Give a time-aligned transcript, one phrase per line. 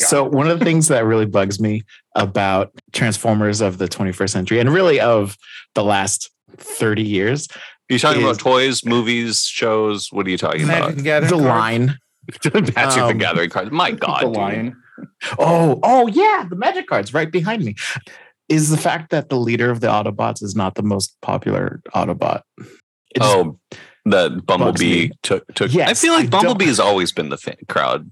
[0.00, 1.82] So one of the things that really bugs me
[2.14, 5.36] about Transformers of the 21st century and really of
[5.74, 10.08] the last 30 years, Are you talking Is- about toys, movies, shows?
[10.12, 10.96] What are you talking Magic about?
[10.96, 11.98] the Gathering the line.
[12.44, 13.70] Magic the Um, Gathering cards.
[13.70, 14.36] My God, the dude.
[14.36, 14.76] line.
[15.38, 17.74] Oh, oh yeah, the magic cards right behind me.
[18.48, 22.42] Is the fact that the leader of the Autobots is not the most popular Autobot.
[22.58, 23.58] It Oh,
[24.06, 25.44] that Bumblebee took.
[25.54, 28.08] took Yes, I feel like don't- Bumblebee has always been the fan, crowd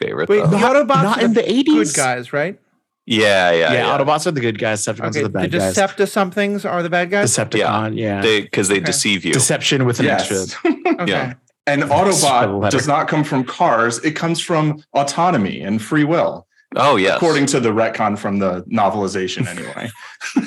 [0.00, 0.28] favorite.
[0.28, 0.46] Wait, though.
[0.48, 1.64] the Autobots not are in the the 80s.
[1.66, 2.58] Good guys, right?
[3.06, 3.98] yeah, yeah, Yeah, yeah.
[3.98, 5.20] Autobots are the good guys, Decepticons Okay.
[5.20, 5.74] are the The bad guys.
[5.76, 7.30] Decepta somethings are the bad guys.
[7.36, 8.20] Decepticon, yeah.
[8.20, 8.84] They because they Okay.
[8.84, 9.32] deceive you.
[9.32, 10.30] Deception with an Yes.
[10.30, 10.70] extra.
[11.00, 11.10] okay.
[11.10, 11.34] yeah.
[11.66, 13.98] An Autobot does not come from cars.
[14.04, 17.16] It comes from autonomy and free will, Oh yes.
[17.16, 19.90] according to the retcon from the novelization, anyway.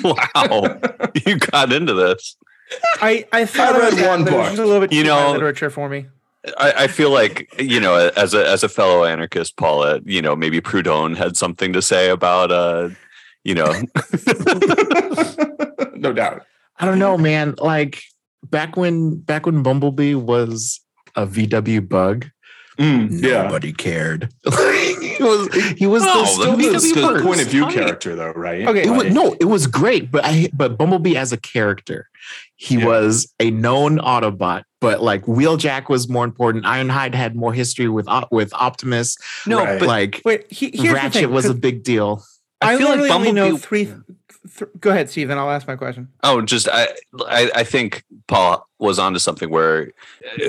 [0.02, 0.78] wow,
[1.26, 2.36] you got into this.
[3.00, 4.58] I I thought I read about that, one but it was book.
[4.58, 6.06] a little bit You know- literature for me.
[6.58, 10.34] I, I feel like you know, as a as a fellow anarchist, Paula, you know,
[10.34, 12.88] maybe Proudhon had something to say about, uh,
[13.44, 13.72] you know,
[15.94, 16.42] no doubt.
[16.78, 17.54] I don't know, man.
[17.58, 18.02] Like
[18.44, 20.80] back when back when Bumblebee was
[21.14, 22.26] a VW bug,
[22.78, 23.42] Mm, yeah.
[23.42, 24.32] nobody cared.
[24.44, 27.22] he was he was No, the, the still VW the, It's the Spurs.
[27.22, 27.74] point of view Funny.
[27.74, 28.66] character, though, right?
[28.66, 32.08] Okay, It was, no, it was great, but I but Bumblebee as a character,
[32.56, 32.86] he Yeah.
[32.86, 34.62] was a known Autobot.
[34.82, 36.64] But like Wheeljack was more important.
[36.64, 39.16] Ironhide had more history with with Optimus.
[39.46, 39.78] no, Right.
[39.78, 41.30] but like Wait, he, Ratchet thing.
[41.30, 42.22] was a big deal.
[42.60, 43.94] I, I feel like literally only know Bumblebee- three.
[44.58, 45.28] Th- go ahead, Steve.
[45.28, 46.08] Then I'll ask my question.
[46.24, 46.88] Oh, just I,
[47.28, 49.92] I, I think Paul was onto something where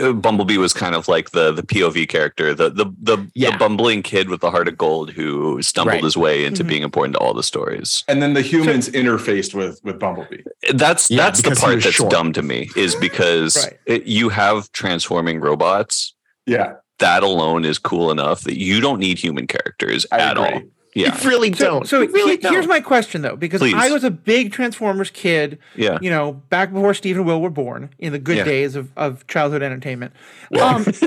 [0.01, 3.51] uh, Bumblebee was kind of like the the POV character, the the the, Yeah.
[3.51, 6.03] the bumbling kid with the heart of gold who stumbled Right.
[6.03, 6.67] his way into Mhm.
[6.67, 8.03] being important to all the stories.
[8.07, 10.41] And then the humans interfaced with with Bumblebee.
[10.73, 12.09] That's Yeah, that's the part that's short.
[12.11, 13.77] dumb to me is because Right.
[13.85, 16.15] it, you have transforming robots.
[16.47, 20.49] Yeah, That alone is cool enough that you don't need human characters I at agree.
[20.53, 20.61] all.
[20.95, 21.87] Yeah, You really So, don't.
[21.87, 22.69] so You really he- here's don't.
[22.69, 23.73] my question though, because Please.
[23.75, 25.97] I was a big Transformers kid, yeah.
[26.01, 28.43] you know, back before Steve and Will were born, in the good Yeah.
[28.43, 30.13] days of, of childhood entertainment.
[30.61, 30.85] Um,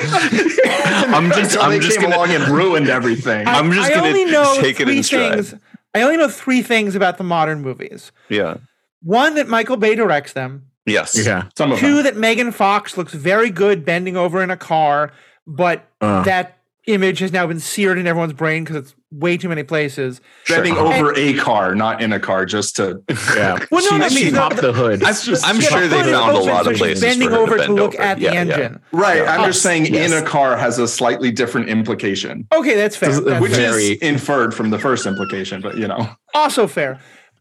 [0.00, 3.46] I'm just I'm just came gonna along and ruined everything.
[3.46, 5.32] I, I'm just I gonna only know take it three in stride.
[5.34, 5.54] things.
[5.94, 8.12] I only know three things about the modern movies.
[8.28, 8.58] yeah.
[9.02, 10.64] One that Michael Bay directs them.
[10.84, 11.16] Yes.
[11.24, 11.44] Yeah.
[11.56, 12.04] Some of Two them.
[12.04, 15.12] that Megan Fox looks very good bending over in a car,
[15.46, 16.57] but Uh, that
[16.88, 20.20] image has now been seared in everyone's brain because it's way too many places.
[20.48, 20.92] Bending Sure.
[20.94, 23.02] over a car, not in a car, just to
[23.36, 23.58] yeah.
[23.70, 25.02] Well, no, she, mean, she she's popped not- the hood.
[25.04, 27.00] I'm, just- I'm Yeah, sure they hood is found a lot so of she's places
[27.04, 28.02] bending for her over to, bend look over.
[28.02, 28.40] at the Yeah, yeah.
[28.40, 28.80] engine.
[28.92, 29.18] right.
[29.22, 29.36] Yeah.
[29.36, 30.10] I'm just saying, Yes.
[30.12, 33.20] in a car has a slightly different implication, Okay, that's fair.
[33.20, 33.70] That's which fair.
[33.72, 35.60] Very- is inferred from the first implication.
[35.60, 36.98] But you know, also fair.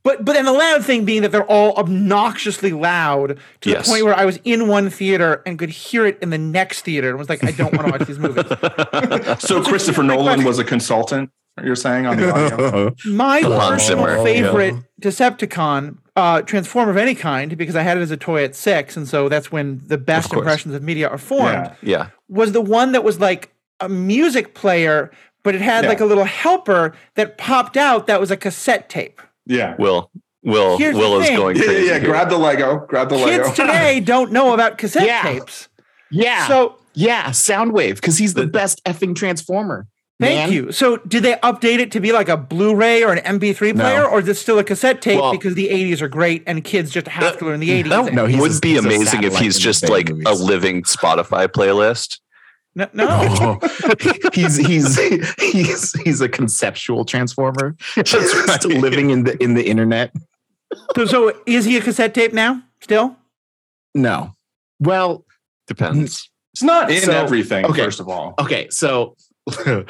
[0.07, 3.85] But but then the loud thing being that they're all obnoxiously loud to Yes.
[3.85, 6.81] the point where I was in one theater and could hear it in the next
[6.81, 8.45] theater and was like, I don't want to watch these movies.
[9.47, 11.29] so Christopher Nolan was a consultant.
[11.61, 12.95] You're saying on the audio?
[13.05, 18.01] My Hans personal Zimmer, favorite Decepticon, uh, Transformer of any kind, because I had it
[18.01, 20.39] as a toy at six, and so that's when the best course.
[20.39, 21.73] impressions of media are formed, Yeah.
[21.81, 22.07] Yeah.
[22.29, 25.11] was the one that was like a music player,
[25.43, 25.89] but it had Yeah.
[25.89, 29.19] like a little helper that popped out that was a cassette tape.
[29.47, 29.75] Yeah.
[29.79, 30.11] Will
[30.43, 31.37] Will Here's Will is thing.
[31.37, 31.87] going Yeah, yeah, crazy.
[31.87, 31.99] yeah.
[31.99, 32.85] Grab the Lego.
[32.87, 33.43] Grab the Lego.
[33.45, 35.21] Kids today don't know about cassette Yeah.
[35.23, 35.67] tapes.
[36.11, 36.47] yeah.
[36.47, 37.29] So yeah.
[37.29, 39.87] Soundwave, because he's the best effing transformer.
[40.19, 40.51] Thank man.
[40.51, 40.71] you.
[40.71, 43.83] So, did they update it to be like a Blu-ray or an MP3 No.
[43.83, 46.63] player, or is it still a cassette tape Well- because the '80s are great and
[46.63, 47.85] kids just have uh, to learn the '80s?
[47.89, 48.15] no, thing?
[48.15, 51.47] no, he's would a- be he's amazing if he's just Bay like a living Spotify
[51.47, 52.19] playlist.
[52.77, 53.07] No, no.
[53.09, 53.59] Oh,
[54.33, 54.97] he's he's
[55.39, 58.65] he's he's a conceptual transformer, just right.
[58.65, 60.13] living in the in the internet.
[60.95, 62.61] so, so, is he a cassette tape now?
[62.81, 63.15] Still?
[63.95, 64.35] No,
[64.79, 65.25] well,
[65.67, 66.29] Depends.
[66.53, 67.83] It's not in So, everything, okay.
[67.83, 68.33] first of all.
[68.39, 69.15] okay, so
[69.67, 69.83] all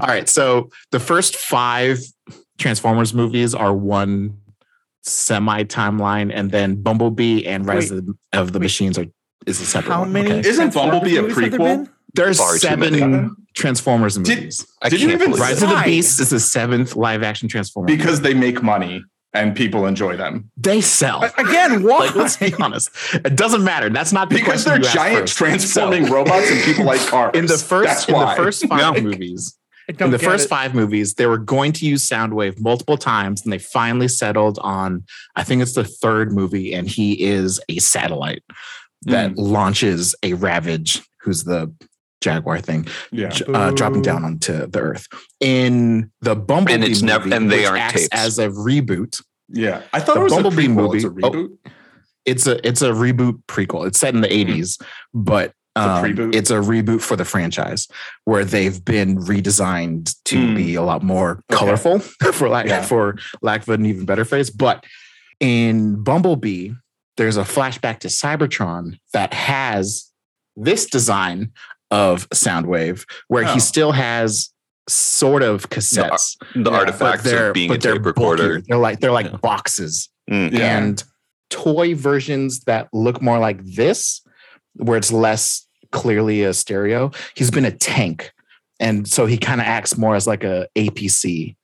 [0.00, 1.98] right, so the first five
[2.58, 4.36] Transformers movies are one
[5.02, 7.98] semi timeline, and then Bumblebee and Rise Wait.
[8.00, 9.06] of the, of the Machines are
[9.46, 10.12] is a separate How one.
[10.12, 10.30] many?
[10.32, 10.48] okay?
[10.48, 11.88] Isn't Bumblebee a movies have there prequel?
[12.14, 12.24] Been?
[12.24, 13.28] There's Far too seven many.
[13.54, 14.66] Transformers Did- movies.
[14.82, 17.48] I Did you can't even believe Rise of the Beast is the seventh live action
[17.48, 17.86] Transformer.
[17.86, 19.02] Because they make money
[19.34, 20.50] and people enjoy them.
[20.56, 21.22] they sell.
[21.24, 22.06] A- Again, why?
[22.06, 22.90] Like, let's be honest.
[23.12, 23.90] It doesn't matter.
[23.90, 27.32] That's not the Because they're you giant transforming So, robots and people like cars.
[27.34, 29.02] in the That's first in the first five Yeah.
[29.02, 29.54] movies.
[29.98, 30.48] In the first it.
[30.48, 35.04] five movies, they were going to use Soundwave multiple times, and they finally settled on.
[35.34, 38.42] I think it's the third movie, and he is a satellite
[39.02, 39.38] that Hmm.
[39.40, 41.72] launches a Ravage, who's the
[42.20, 43.30] Jaguar thing, Yeah.
[43.52, 45.06] uh, dropping down onto the Earth.
[45.40, 48.08] In the Bumblebee And it's never- movie, and they aren't acts tapes.
[48.12, 49.22] as a reboot.
[49.48, 49.82] Yeah.
[49.92, 50.74] I thought The it was Bumblebee a prequel.
[50.74, 51.48] movie- It's a oh, reboot.
[52.26, 53.86] it's a it's a reboot prequel.
[53.86, 54.52] It's set in the Mm-hmm.
[54.52, 54.78] 80s,
[55.14, 56.34] but a Um, preboot?
[56.34, 57.86] It's a reboot for the franchise
[58.24, 60.54] where they've been redesigned to Hmm.
[60.56, 61.58] be a lot more Okay.
[61.60, 62.00] colorful,
[62.32, 62.82] for lack Yeah.
[62.82, 64.50] for lack of an even better phrase.
[64.50, 64.84] But
[65.40, 66.72] in Bumblebee,
[67.16, 70.06] there's a flashback to Cybertron that has
[70.56, 71.52] this design
[71.90, 73.52] of Soundwave, where Oh.
[73.54, 74.50] he still has
[74.88, 76.36] sort of cassettes.
[76.54, 78.42] The Yeah, artifacts they're of being a but they're tape recorder.
[78.54, 78.62] bulkier.
[78.68, 79.36] They're like they're like Yeah.
[79.42, 80.52] boxes Mm.
[80.52, 80.78] Yeah.
[80.78, 81.04] and
[81.50, 84.20] toy versions that look more like this,
[84.74, 87.10] where it's less clearly a stereo.
[87.34, 88.32] He's been a tank,
[88.80, 91.56] and so he kind of acts more as like a APC.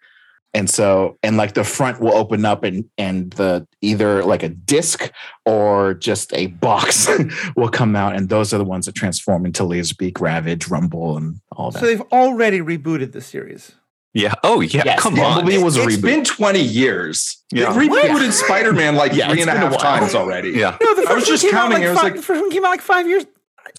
[0.54, 4.48] And so, and like the front will open up, and and the either like a
[4.48, 5.10] disc
[5.44, 7.08] or just a box
[7.56, 11.40] will come out, and those are the ones that transform into Laserbeak, Ravage, Rumble, and
[11.52, 11.80] all that.
[11.80, 13.72] So they've already rebooted the series.
[14.12, 14.34] Yeah.
[14.44, 14.82] Oh, yeah.
[14.86, 15.38] Yes, Come on.
[15.38, 16.02] Bumblebee was a It's reboot.
[16.02, 17.42] been 20 years.
[17.50, 17.72] Yeah.
[17.72, 19.98] They rebooted Spider-Man like Yeah, three it's and a been a half while.
[19.98, 20.50] times already.
[20.50, 20.76] Yeah.
[20.80, 22.14] No, the first I was one just came out counting, Like it was five, like-
[22.14, 23.24] the first one came out like five years.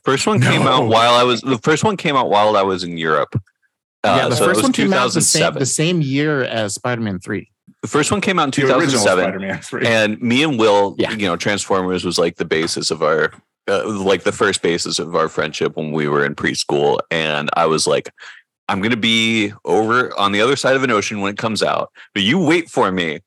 [0.04, 2.84] First one came out while I was the first one came out while I was
[2.84, 3.42] in Europe.
[4.06, 5.60] Uh, yeah, the so it first was one came out the same 2007.
[5.60, 7.50] the same year as Spider-Man Three.
[7.82, 9.24] The first one came out in The original 2007.
[9.24, 9.86] Spider-Man 3.
[9.88, 11.12] and me and Will, Yeah.
[11.12, 13.32] you know, Transformers was like the basis of our,
[13.68, 17.00] uh, like the first basis of our friendship when we were in preschool.
[17.12, 18.10] And I was like,
[18.70, 21.92] I'm gonna be over on the other side of an ocean when it comes out,
[22.16, 23.20] but you wait for me.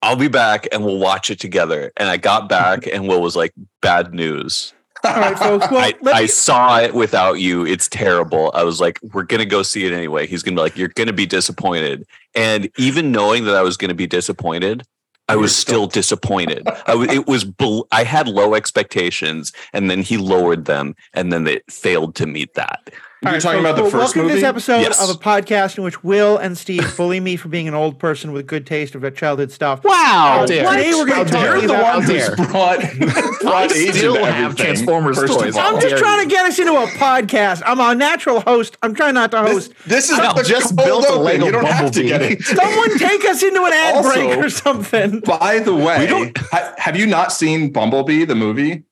[0.00, 1.92] I'll be back and we'll watch it together.
[1.96, 4.72] And I got back and Will was like, bad news.
[5.04, 5.70] All right, folks.
[5.70, 7.66] Well, I, I me, saw it without you.
[7.66, 8.50] It's terrible.
[8.54, 10.26] I was like, we're gonna go see it anyway.
[10.26, 12.06] He's gonna be like, you're gonna be disappointed.
[12.34, 14.84] And even knowing that I was gonna be disappointed,
[15.28, 16.66] I was still disappointed.
[16.86, 21.32] I was, it was, bel- I had low expectations, and then he lowered them, and
[21.32, 22.92] then it failed to meet that.
[23.22, 24.34] You're right, talking folks, about the well, first welcome movie?
[24.34, 25.08] to this episode Yes.
[25.08, 28.32] of a podcast in which Will and Steve bully me for being an old person
[28.32, 29.84] with good taste of childhood stuff.
[29.84, 30.44] Wow!
[30.44, 32.80] Today we're gonna How talk You're the about- one who's brought,
[33.42, 35.56] brought I still have Transformers toys.
[35.56, 37.62] I'm just trying to get us into a podcast.
[37.64, 38.76] I'm a natural host.
[38.82, 39.72] I'm trying not to host.
[39.86, 41.14] this is I just built a.
[41.14, 42.08] Lego You don't have to Bumblebee.
[42.08, 42.42] get it.
[42.42, 45.20] Someone take us into an ad Also- break or something.
[45.20, 46.32] By the way,
[46.78, 48.82] have you not seen Bumblebee, the movie?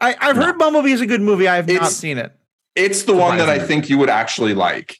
[0.00, 1.46] I, I've heard Bumblebee is a good movie.
[1.46, 2.34] I have not seen it.
[2.78, 4.96] It's the one that I think you would actually like.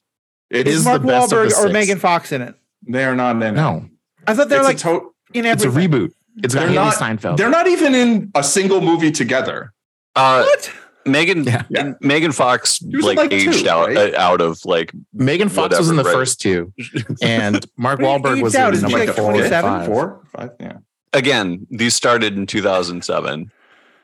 [0.49, 1.71] It Is is Mark the best of Wahlberg the or.
[1.71, 2.55] Megan Fox in it?
[2.83, 3.51] They're not in it.
[3.53, 3.87] No,
[4.27, 6.11] I thought they're like a to- in it's a reboot.
[6.43, 7.37] It's They're not- Steinfeld.
[7.37, 9.73] They're not even in a single movie together.
[10.15, 10.71] Uh, What?
[11.05, 11.63] Megan, Yeah.
[11.69, 11.93] Yeah.
[12.01, 14.13] Megan Fox like, like, aged two, out right?
[14.13, 16.13] uh, out of like Megan Fox was in the right.
[16.13, 16.73] first two,
[17.21, 18.69] and Mark What Wahlberg was out?
[18.69, 19.85] in Is number like four, five.
[19.85, 20.77] Four, five, yeah.
[21.13, 21.65] again.
[21.71, 23.51] These started in 2007.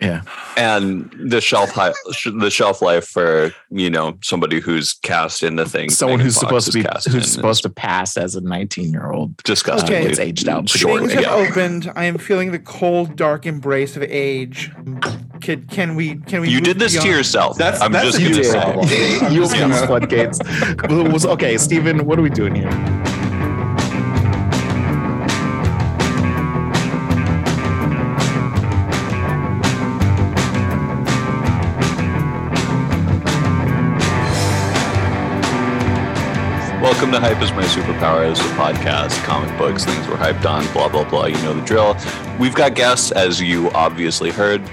[0.01, 0.21] Yeah.
[0.57, 5.55] and the shelf hi- sh- the shelf life for you know somebody who's cast in
[5.55, 8.35] the thing Someone Megan who's Fox supposed to be cast who's supposed to pass as
[8.35, 9.37] a 19 year old.
[9.43, 9.95] disgusting.
[9.95, 10.05] Okay.
[10.07, 10.99] It's aged out pretty short.
[10.99, 11.25] Things quick.
[11.25, 11.47] have Yeah.
[11.49, 11.91] opened.
[11.95, 14.69] I am feeling the cold, dark embrace of age.
[15.41, 16.15] Can, can we?
[16.15, 16.49] Can we?
[16.49, 17.57] You did this to yourself.
[17.57, 19.33] That's- I'm that's just a gonna say.
[19.33, 20.39] you just opened the floodgates.
[20.75, 22.69] But it was- okay, Stephen, what are we doing here?
[36.95, 40.65] Welcome to Hype is My Superpower as a podcast, comic books, things we're hyped on,
[40.71, 41.25] blah, blah, blah.
[41.25, 41.97] You know the drill.
[42.39, 44.63] We've got guests, as you obviously heard.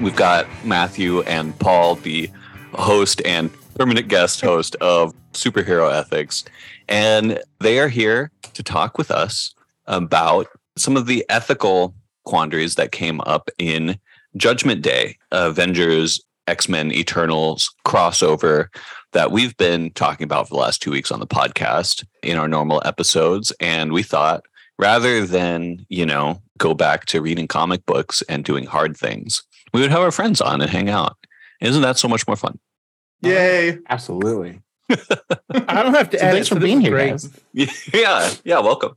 [0.00, 2.28] We've got Matthew and Paul, the
[2.72, 6.44] host and permanent guest host of Superhero Ethics.
[6.88, 9.54] And they are here to talk with us
[9.86, 14.00] about some of the ethical quandaries that came up in
[14.36, 18.66] Judgment Day, Avengers, X Men, Eternals crossover
[19.16, 22.46] that we've been talking about for the last two weeks on the podcast in our
[22.46, 23.50] normal episodes.
[23.60, 24.44] And we thought
[24.78, 29.42] rather than, you know, go back to reading comic books and doing hard things,
[29.72, 31.16] we would have our friends on and hang out.
[31.62, 32.58] Isn't that so much more fun?
[33.22, 33.78] Yay.
[33.88, 34.60] Absolutely.
[34.90, 36.34] I don't have to So edit.
[36.34, 37.10] thanks for being here, great.
[37.12, 37.30] guys.
[37.94, 38.96] Yeah, yeah, welcome.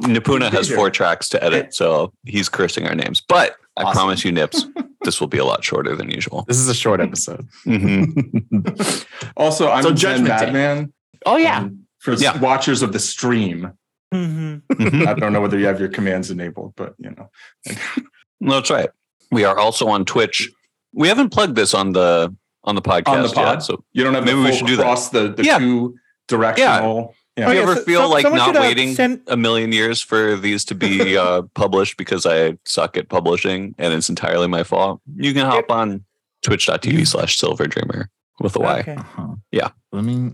[0.00, 3.20] Nipuna has four tracks to edit, so he's cursing our names.
[3.26, 3.92] But I Awesome.
[3.94, 4.66] promise you, Nips,
[5.04, 6.44] this will be a lot shorter than usual.
[6.48, 7.46] This is a short episode.
[7.66, 9.06] Mhm.
[9.36, 10.46] Also, I'm So Zen Judgment Day.
[10.46, 10.92] Madman.
[11.26, 11.58] oh yeah.
[11.60, 12.38] um, For Yeah.
[12.38, 13.72] watchers of the stream.
[14.14, 14.62] Mhm.
[14.72, 15.06] Mhm.
[15.06, 17.30] I don't know whether you have your commands enabled, but you know.
[18.40, 18.92] Let's try it.
[19.30, 20.50] We are also on Twitch.
[20.92, 22.34] We haven't plugged this on the
[22.64, 23.46] on the podcast On the pod?
[23.56, 24.82] yet, so You don't have Maybe the we should do that.
[24.82, 25.58] cross the, the Yeah.
[25.58, 25.94] two
[26.28, 26.96] directional.
[27.10, 27.14] Yeah.
[27.38, 29.70] Oh, you yeah, ever so- feel some- like not should, uh, waiting send- a million
[29.72, 34.48] years for these to be uh, published because I suck at publishing and it's entirely
[34.48, 35.00] my fault?
[35.16, 36.04] You can hop on
[36.42, 38.08] twitch.tv slash silver dreamer
[38.40, 38.80] with a Y.
[38.80, 38.94] Okay.
[38.94, 39.34] Uh-huh.
[39.52, 39.68] Yeah.
[39.92, 40.32] Let me.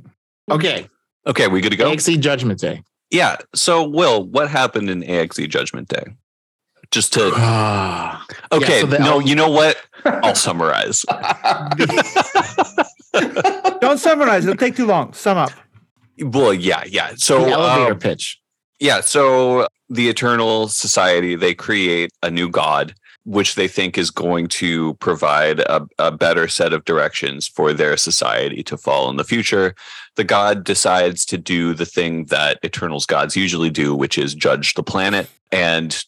[0.51, 0.89] Okay.
[1.27, 1.91] Okay, we good to go?
[1.91, 2.83] AXE Judgment Day.
[3.11, 3.37] Yeah.
[3.55, 6.17] So, Will, what happened in AXE Judgment Day?
[6.91, 7.27] Just to
[8.53, 9.77] okay, so the no, Elf- you know what?
[10.05, 11.05] I'll summarize.
[13.81, 14.45] Don't summarize.
[14.45, 15.13] It'll take too long.
[15.13, 15.51] Sum up.
[16.23, 17.13] Well, yeah, yeah.
[17.17, 18.39] So the elevator um, pitch.
[18.81, 24.49] Yeah, so the Eternal Society, they create a new god, which they think is going
[24.49, 29.25] to provide a, a better set of directions for their society to follow in the
[29.25, 29.75] future.
[30.17, 34.75] The god decides to do the thing that Eternals gods usually do, which is judge
[34.75, 36.05] the planet and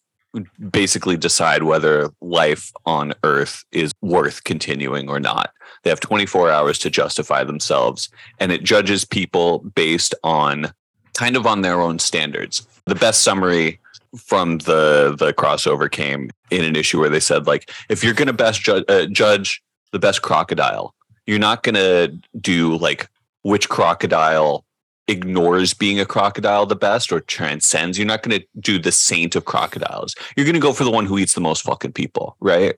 [0.72, 5.52] basically decide whether life on Earth is worth continuing or not.
[5.84, 8.08] They have 24 hours to justify themselves,
[8.40, 10.72] and it judges people based on
[11.12, 12.66] kind of on their own standards.
[12.86, 13.78] The best summary
[14.16, 18.28] from the the crossover came in an issue where they said like if you're going
[18.28, 19.62] to best ju- uh, judge
[19.92, 20.94] the best crocodile,
[21.26, 23.08] you're not going to do like
[23.42, 24.64] which crocodile
[25.06, 27.98] ignores being a crocodile the best or transcends.
[27.98, 30.14] You're not going to do the saint of crocodiles.
[30.36, 32.76] You're going to go for the one who eats the most fucking people, right?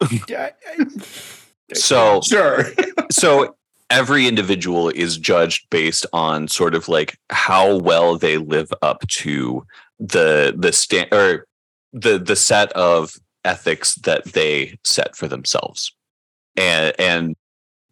[1.74, 2.64] So Sure.
[3.10, 3.56] so
[3.90, 9.66] every individual is judged based on sort of like how well they live up to
[10.00, 11.46] the the stand or
[11.92, 13.14] the the set of
[13.44, 15.92] ethics that they set for themselves
[16.56, 17.36] and and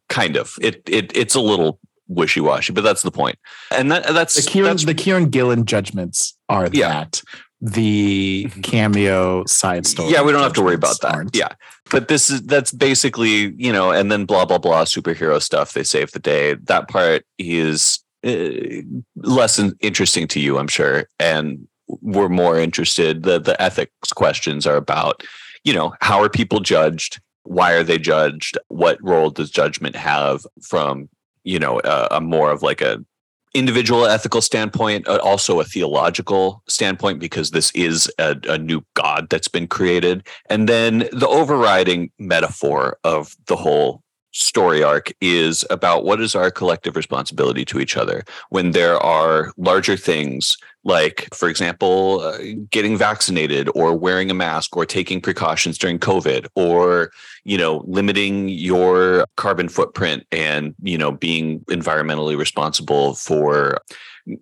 [0.09, 3.39] kind of it it it's a little wishy-washy but that's the point.
[3.71, 6.89] point and that that's The Kieron, that's the Kieron Gillen judgments are Yeah.
[7.05, 7.23] that.
[7.63, 10.13] The cameo side story.
[10.13, 11.15] Yeah, we don't have to worry about that.
[11.15, 11.37] aren't.
[11.37, 11.53] Yeah.
[11.91, 15.85] But this is that's basically, you know, and then blah blah blah superhero stuff they
[15.85, 16.55] save the day.
[16.55, 18.83] That part is uh,
[19.17, 24.77] less interesting to you, I'm sure, and we're more interested the the ethics questions are
[24.77, 25.23] about,
[25.65, 27.21] you know, how are people judged?
[27.43, 28.57] Why are they judged?
[28.69, 31.09] What role does judgment have from,
[31.45, 33.05] you know, a, a more of like a
[33.55, 39.29] individual ethical standpoint, uh, also a theological standpoint, because this is a, a new God
[39.29, 40.27] that's been created.
[40.49, 44.03] And then the overriding metaphor of the whole
[44.33, 49.53] story arc is about what is our collective responsibility to each other when there are
[49.57, 52.39] larger things like for example uh,
[52.71, 57.11] getting vaccinated or wearing a mask or taking precautions during covid or
[57.45, 63.79] you know limiting your carbon footprint and you know being environmentally responsible for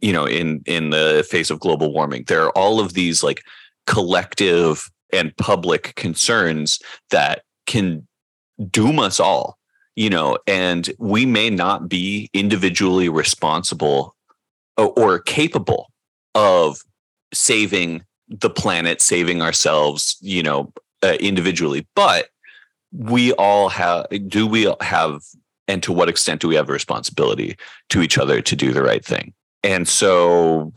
[0.00, 2.24] you know in in the face of global warming.
[2.26, 3.42] There are all of these like
[3.86, 6.78] collective and public concerns
[7.10, 8.06] that can
[8.70, 9.57] doom us all
[9.98, 14.14] you know and we may not be individually responsible
[14.76, 15.90] or, or capable
[16.36, 16.78] of
[17.34, 22.28] saving the planet saving ourselves you know uh, individually but
[22.92, 25.20] we all have do we have
[25.66, 27.56] and to what extent do we have a responsibility
[27.90, 29.34] to each other to do the right thing?
[29.62, 30.72] And so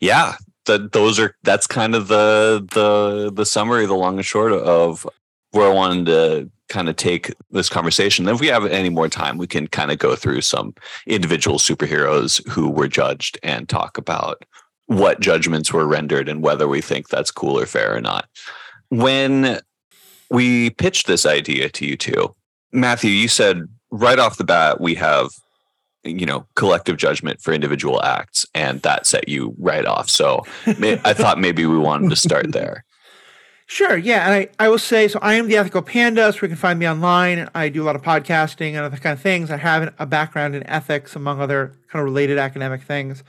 [0.00, 4.52] yeah the, those are that's kind of the the the summary the long and short
[4.52, 5.06] of
[5.50, 8.24] where i wanted to kind of take this conversation.
[8.24, 10.74] Then if we have any more time we can kind of go through some
[11.06, 14.44] individual superheroes who were judged and talk about
[14.86, 18.26] what judgments were rendered and whether we think that's cool or fair or not.
[18.88, 19.60] When
[20.30, 22.34] we pitched this idea to you two
[22.72, 25.28] matthew you said right off the bat we have
[26.04, 30.08] you know collective judgment for individual acts and that set you right off.
[30.08, 32.84] So i thought maybe we wanted to start there
[33.72, 35.18] Sure, yeah, and I, I will say so.
[35.22, 37.48] I am the ethical panda, so you can find me online.
[37.54, 39.50] I do a lot of podcasting and other kind of things.
[39.50, 43.24] I have a background in ethics, among other kind of related academic things.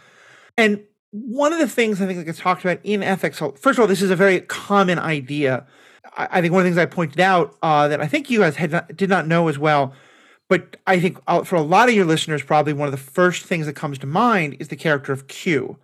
[0.58, 3.80] And one of the things I think that gets talked about in ethics, so first
[3.80, 5.66] of all, this is a very common idea.
[6.18, 8.40] I, I think one of the things I pointed out uh, that I think you
[8.40, 9.94] guys had not, did not know as well,
[10.50, 13.46] but I think uh, for a lot of your listeners, probably one of the first
[13.46, 15.78] things that comes to mind is the character of Q,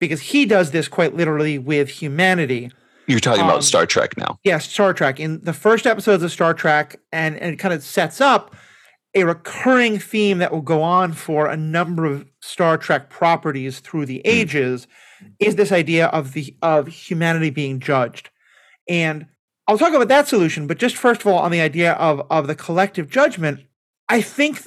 [0.00, 2.70] because he does this quite literally with humanity.
[3.06, 5.20] You're talking Um, about star trek now Yes, Star Trek.
[5.20, 8.54] In the first episodes of Star Trek, and, and it kind of sets up
[9.14, 14.06] a recurring theme that will go on for a number of Star Trek properties through
[14.06, 14.86] the ages,
[15.38, 18.30] is this idea of the of humanity being judged.
[18.88, 19.26] And
[19.66, 22.46] I'll talk about that solution, but just first of all, on the idea of of
[22.46, 23.60] the collective judgment,
[24.08, 24.62] I think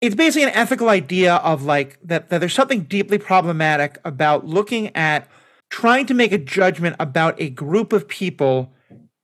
[0.00, 4.94] it's basically an ethical idea of like that, that there's something deeply problematic about looking
[4.94, 5.28] at
[5.70, 8.72] trying to make a judgment about a group of people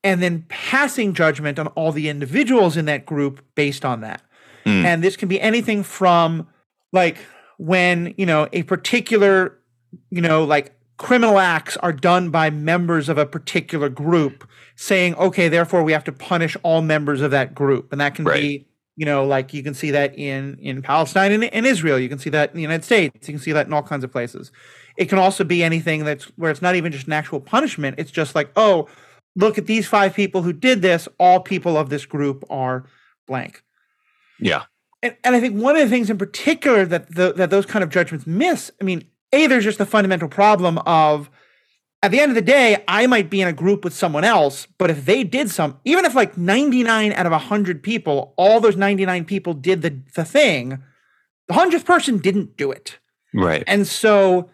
[0.02, 4.22] and then passing judgment on all the individuals in that group based on that.
[4.66, 4.84] Mm.
[4.84, 6.46] And this can be anything from
[6.92, 7.16] like
[7.58, 9.58] when, you know, a particular,
[10.10, 14.46] you know, like criminal acts are done by members of a particular group
[14.76, 17.90] saying, okay, therefore we have to punish all members of that group.
[17.90, 18.40] And that can Right.
[18.40, 21.98] be, you know, like you can see that in in Palestine and in Israel.
[21.98, 23.28] You can see that in the United States.
[23.28, 24.52] You can see that in all kinds of places.
[24.96, 27.96] It can also be anything that's where it's not even just an actual punishment.
[27.98, 28.88] It's just like, oh,
[29.36, 31.08] look at these five people who did this.
[31.18, 32.86] All people of this group are
[33.26, 33.62] blank.
[34.38, 34.64] Yeah.
[35.02, 37.82] And, and I think one of the things in particular that the, that those kind
[37.82, 38.70] of judgments miss.
[38.80, 41.28] I mean, a there's just the fundamental problem of
[42.02, 44.68] at the end of the day, I might be in a group with someone else,
[44.76, 48.76] but if they did some, even if like 99 out of 100 people, all those
[48.76, 50.82] 99 people did the, the thing,
[51.48, 52.98] the 100th person didn't do it.
[53.32, 53.64] Right.
[53.66, 54.50] And so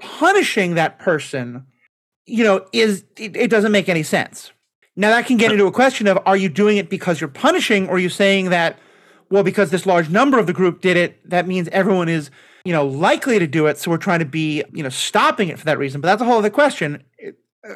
[0.00, 1.66] punishing that person,
[2.26, 4.52] you know, is it, it doesn't make any sense.
[4.96, 7.88] Now that can get into a question of are you doing it because you're punishing
[7.88, 8.78] or are you saying that
[9.30, 12.30] well because this large number of the group did it that means everyone is
[12.64, 15.58] you know likely to do it so we're trying to be you know stopping it
[15.58, 17.04] for that reason but that's a whole other question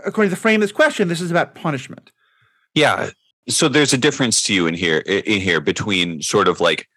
[0.05, 2.11] according to the frame of this question this is about punishment
[2.75, 3.11] Yeah.
[3.49, 6.89] So there's a difference to you in here in here between sort of like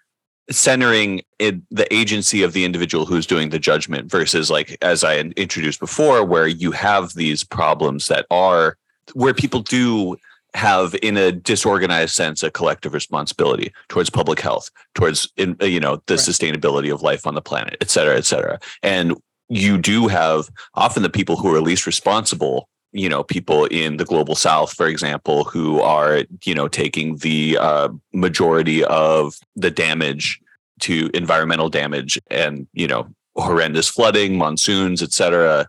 [0.50, 5.18] centering it, the agency of the individual who's doing the judgment versus like as I
[5.18, 8.78] introduced before where you have these problems that are
[9.14, 10.18] where people do
[10.54, 15.80] have in a disorganized sense a collective responsibility towards public health towards in, uh, you
[15.80, 16.20] know the Right.
[16.20, 19.16] sustainability of life on the planet et cetera et cetera and
[19.50, 24.06] you do have often the people who are least responsible you know people in the
[24.06, 30.40] global south for example who are you know taking the uh, majority of the damage
[30.80, 35.68] to environmental damage and you know horrendous flooding monsoons etc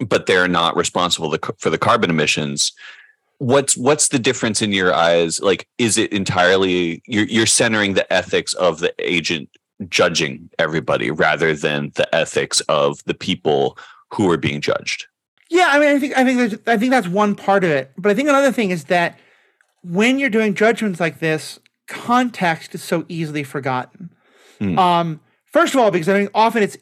[0.00, 2.72] but they're not responsible for the carbon emissions.
[3.38, 5.40] What's what's the difference in your eyes?
[5.40, 9.50] Like is it entirely you're, you're centering the ethics of the agent
[9.88, 13.76] judging everybody rather than the ethics of the people
[14.10, 15.06] who are being judged
[15.56, 17.90] Yeah, I mean, I think I think I think that's one part of it.
[17.96, 19.18] But I think another thing is that
[19.82, 21.58] when you're doing judgments like this,
[21.88, 24.10] context is so easily forgotten.
[24.58, 24.78] Hmm.
[24.78, 26.76] Um, first of all, because I think often it's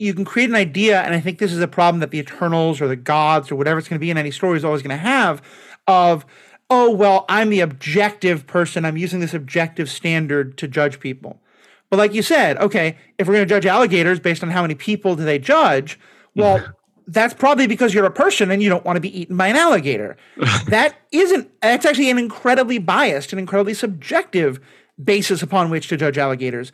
[0.00, 2.80] you can create an idea, and I think this is a problem that the Eternals
[2.80, 4.96] or the gods or whatever it's going to be in any story is always going
[4.96, 5.40] to have
[5.86, 6.26] of
[6.68, 8.84] oh well, I'm the objective person.
[8.84, 11.40] I'm using this objective standard to judge people.
[11.88, 14.74] But like you said, okay, if we're going to judge alligators based on how many
[14.74, 16.00] people do they judge,
[16.34, 16.74] well,
[17.08, 19.56] that's probably because you're a person and you don't want to be eaten by an
[19.56, 20.16] alligator.
[20.68, 24.60] that isn't, that's actually an incredibly biased and incredibly subjective
[25.02, 26.70] basis upon which to judge alligators.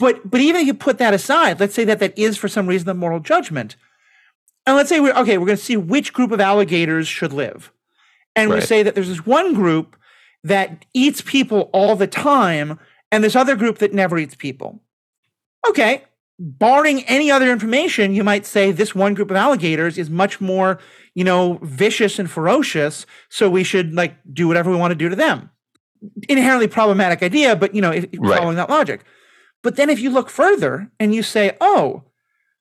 [0.00, 2.66] But, but even if you put that aside, let's say that that is for some
[2.66, 3.76] reason the moral judgment.
[4.66, 7.72] And let's say we're, okay, we're going to see which group of alligators should live.
[8.34, 9.96] And we say that there's this one group
[10.42, 12.80] that eats people all the time
[13.12, 14.80] and this other group that never eats people.
[15.68, 16.02] Okay,
[16.38, 20.78] barring any other information, you might say this one group of alligators is much more,
[21.14, 25.08] you know, vicious and ferocious, so we should like do whatever we want to do
[25.08, 25.50] to them.
[26.28, 28.38] Inherently problematic idea, but you know, if, Right.
[28.38, 29.04] following that logic.
[29.62, 32.04] But then if you look further and you say, oh,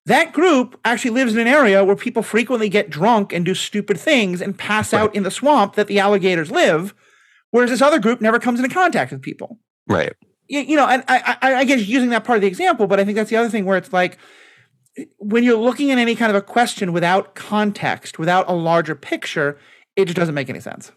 [0.06, 4.00] that group actually lives in an area where people frequently get drunk and do stupid
[4.00, 6.94] things and pass out in the swamp that the alligators live,
[7.52, 10.14] whereas this other group never comes into contact with people right
[10.52, 13.00] you, you know, and I, I, I guess using that part of the example, but
[13.00, 14.18] I think that's the other thing where it's like
[15.18, 19.58] when you're looking at any kind of a question without context, without a larger picture,
[19.96, 20.92] it just doesn't make any sense.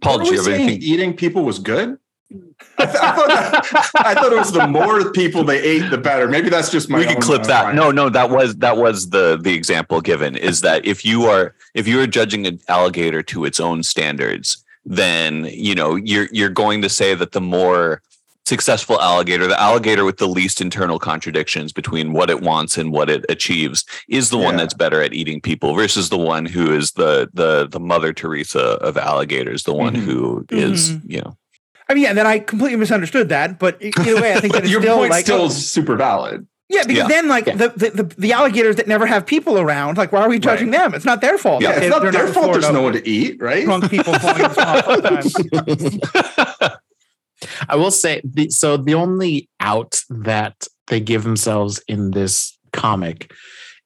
[0.00, 1.98] paul Were do you have anything eating people was good?
[2.78, 5.98] I, th- I thought that, I thought it was the more people they ate, the
[5.98, 6.28] better.
[6.28, 6.98] Maybe that's just my.
[6.98, 7.64] we can clip uh, that.
[7.66, 7.76] mind.
[7.76, 11.54] No, no, that was that was the the example given is that if you are
[11.74, 16.50] if you are judging an alligator to its own standards, then you know you're you're
[16.50, 18.02] going to say that the more
[18.46, 23.10] successful alligator, the alligator with the least internal contradictions between what it wants and what
[23.10, 26.92] it achieves, is the one that's better at eating people versus the one who is
[26.92, 30.00] the the the Mother Teresa of alligators, the one Mhm.
[30.04, 31.02] who is Mhm.
[31.06, 31.36] you know
[31.88, 34.66] I mean, yeah, and then I completely misunderstood that, but either way, I think that
[34.68, 36.44] Your still point like still oh, is super valid.
[36.68, 37.06] yeah, because Yeah.
[37.08, 37.54] then like Yeah.
[37.54, 40.72] the, the, the the alligators that never have people around, like why are we judging
[40.72, 40.94] them?
[40.94, 41.62] It's not their fault.
[41.62, 42.52] Yeah, it's they- not their in fault.
[42.52, 43.64] There's no one to eat, right?
[43.64, 46.70] Drunk people falling in the swamp all the time.
[47.68, 53.32] I will say the, so the only out that they give themselves in this comic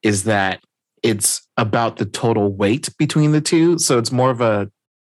[0.02, 0.60] is that
[1.02, 3.78] it's about the total weight between the two.
[3.78, 4.70] So it's more of a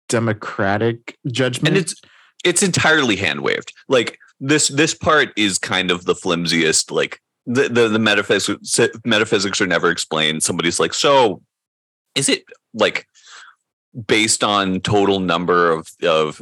[0.09, 1.75] democratic judgment.
[1.75, 1.95] and it's
[2.43, 7.69] it's entirely hand waved like this this part is kind of the flimsiest like the
[7.69, 11.41] the, the metaphysics metaphysics are never explained somebody's like so
[12.15, 12.43] is it
[12.73, 13.07] like
[14.07, 16.41] based on total number of of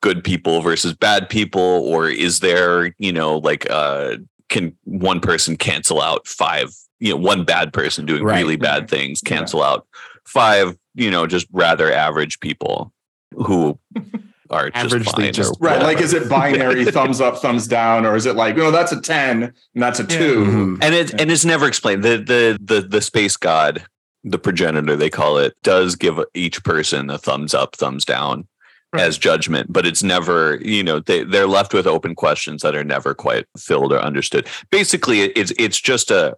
[0.00, 4.16] good people versus bad people or is there you know like uh
[4.48, 8.38] can one person cancel out five you know one bad person doing Right.
[8.38, 9.86] really bad things cancel out
[10.24, 12.92] five you know just rather average people
[13.34, 13.78] who
[14.50, 15.72] are just fine just- Right.
[15.78, 15.84] whatever.
[15.84, 19.00] Like, is it binary thumbs up, thumbs down, or is it like, no, that's a
[19.00, 20.08] 10 and that's a Yeah.
[20.18, 20.44] two?
[20.44, 20.78] Mhm.
[20.84, 23.84] and it and it's never explained the the the the space god
[24.22, 28.46] the progenitor they call it does give each person a thumbs up thumbs down
[28.92, 29.04] Right.
[29.04, 32.84] as judgment but it's never you know they, they're left with open questions that are
[32.84, 36.36] never quite filled or understood basically it's it's just a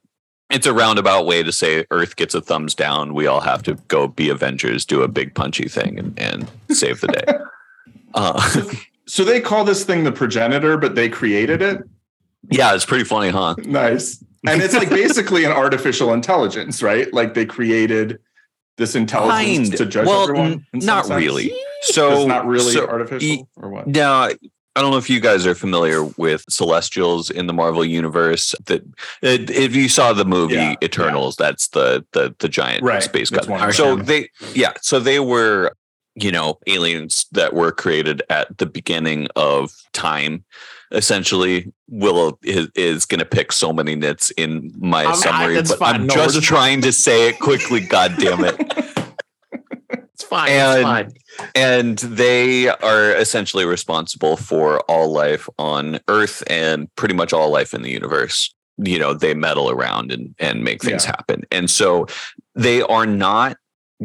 [0.50, 3.74] it's a roundabout way to say earth gets a thumbs down we all have to
[3.88, 7.24] go be avengers do a big punchy thing and, and save the day
[8.14, 8.62] uh,
[9.06, 11.82] So they call this thing the progenitor, but they created it.
[12.50, 14.22] yeah it's pretty funny huh Nice.
[14.46, 17.12] And it's like basically an artificial intelligence, right?
[17.14, 18.18] Like they created
[18.76, 19.78] this intelligence Kind.
[19.78, 20.66] to judge well everyone.
[20.72, 21.20] not sense?
[21.22, 23.86] really So it's not really so- artificial e- or what?
[23.86, 24.28] Now,
[24.76, 28.56] I don't know if you guys are familiar with Celestials in the Marvel universe.
[28.66, 28.82] That
[29.22, 33.72] if you saw the movie Yeah, Eternals, that's the the the giant Right, space god.
[33.72, 35.72] So they, yeah, so they were,
[36.16, 40.44] you know, aliens that were created at the beginning of time.
[40.90, 45.70] Essentially, Willow is, is going to pick so many nits in my I'm- summary, that's
[45.70, 45.94] but fine.
[45.96, 47.80] I'm No, just just- trying to say it quickly.
[47.86, 48.56] God damn it!
[50.14, 50.50] It's fine.
[50.50, 51.50] And- it's fine.
[51.54, 57.74] and they are essentially responsible for all life on earth and pretty much all life
[57.74, 61.10] in the universe you know they meddle around and and make things Yeah.
[61.16, 62.06] happen and so
[62.56, 63.56] they are not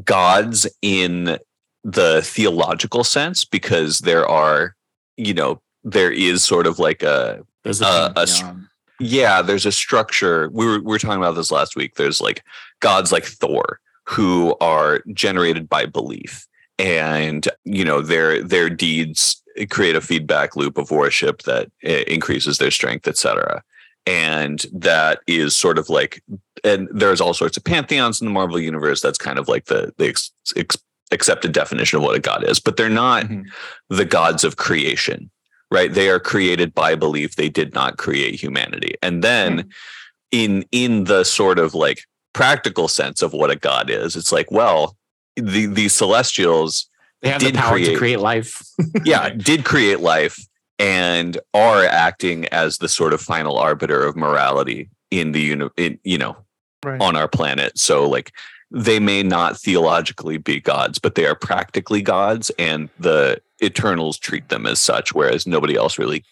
[0.03, 1.37] gods in
[1.83, 4.75] the theological sense because there are
[5.17, 8.69] you know there is sort of like a There's uh, a a pantheon.
[8.99, 10.49] yeah, there's a structure.
[10.51, 11.95] We were we were talking about this last week.
[11.95, 12.43] There's like
[12.79, 19.95] gods like Thor who are generated by belief, and you know their their deeds create
[19.95, 23.61] a feedback loop of worship that increases their strength, etc.
[24.05, 26.23] And that is sort of like,
[26.63, 29.01] and there's all sorts of pantheons in the Marvel universe.
[29.01, 30.77] That's kind of like the the ex, ex,
[31.11, 33.43] accepted definition of what a god is, but they're not Mhm.
[33.89, 35.29] the gods of creation
[35.71, 35.93] right?
[35.93, 37.35] They are created by belief.
[37.35, 38.95] They did not create humanity.
[39.01, 39.69] And then
[40.31, 42.03] in in the sort of like
[42.33, 44.95] practical sense of what a god is it's like well
[45.35, 46.87] the these celestials
[47.23, 48.61] They have did the power create- to create life.
[49.03, 50.37] yeah did create life
[50.77, 55.99] and are acting as the sort of final arbiter of morality in the uni- in,
[56.03, 56.37] you know
[56.85, 57.01] Right.
[57.01, 57.77] on our planet.
[57.77, 58.31] So like
[58.71, 62.51] they may not theologically be gods but they are practically gods.
[62.59, 66.23] And the eternals treat them as such whereas nobody else really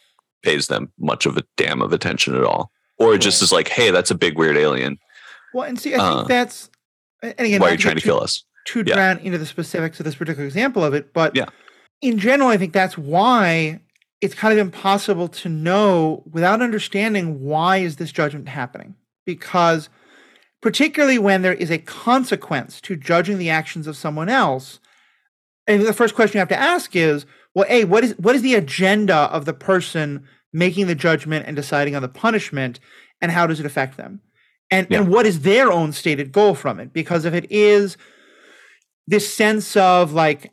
[0.44, 3.68] pays them much of a damn of attention at all or it just is like
[3.68, 4.98] hey that's a big weird alien
[5.54, 6.70] Well, and see, I Uh, think that's
[7.24, 8.96] and again, why are you to trying to too- kill us too Yeah.
[8.96, 11.46] drown into the specifics of this particular example of it, but Yeah.
[12.02, 13.80] in general, I think that's why
[14.22, 18.96] it's kind of impossible to know without understanding why is this judgment happening.
[19.26, 19.90] Because
[20.62, 24.80] particularly when there is a consequence to judging the actions of someone else,
[25.68, 28.42] and the first question you have to ask is, well, A, what is what is
[28.42, 32.80] the agenda of the person making the judgment and deciding on the punishment,
[33.22, 34.22] and how does it affect them?
[34.72, 36.94] And and what is their own stated goal from it?
[36.94, 37.98] Because if it is
[39.08, 40.52] this sense of like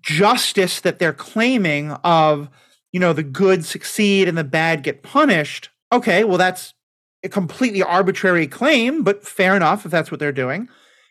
[0.00, 2.48] justice that they're claiming of
[2.92, 6.74] you know the good succeed and the bad get punished okay well that's
[7.22, 10.68] a completely arbitrary claim but fair enough if that's what they're doing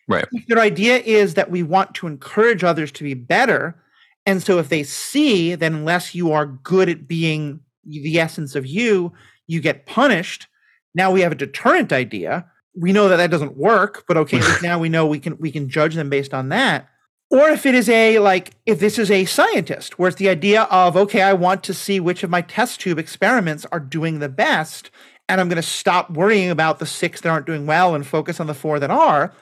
[0.07, 0.25] Right.
[0.31, 3.81] if their idea is that we want to encourage others to be better
[4.25, 8.65] and so if they see that unless you are good at being the essence of
[8.65, 9.13] you
[9.47, 10.47] you get punished.
[10.95, 12.45] Now we have a deterrent idea.
[12.75, 15.69] We know that that doesn't work but okay now we know we can we can
[15.69, 16.89] judge them based on that.
[17.29, 20.63] Or if it is a like if this is a scientist where it's the idea
[20.63, 24.29] of okay i want to see which of my test tube experiments are doing the
[24.29, 24.91] best
[25.27, 28.39] and i'm going to stop worrying about the six that aren't doing well and focus
[28.39, 29.33] on the four that are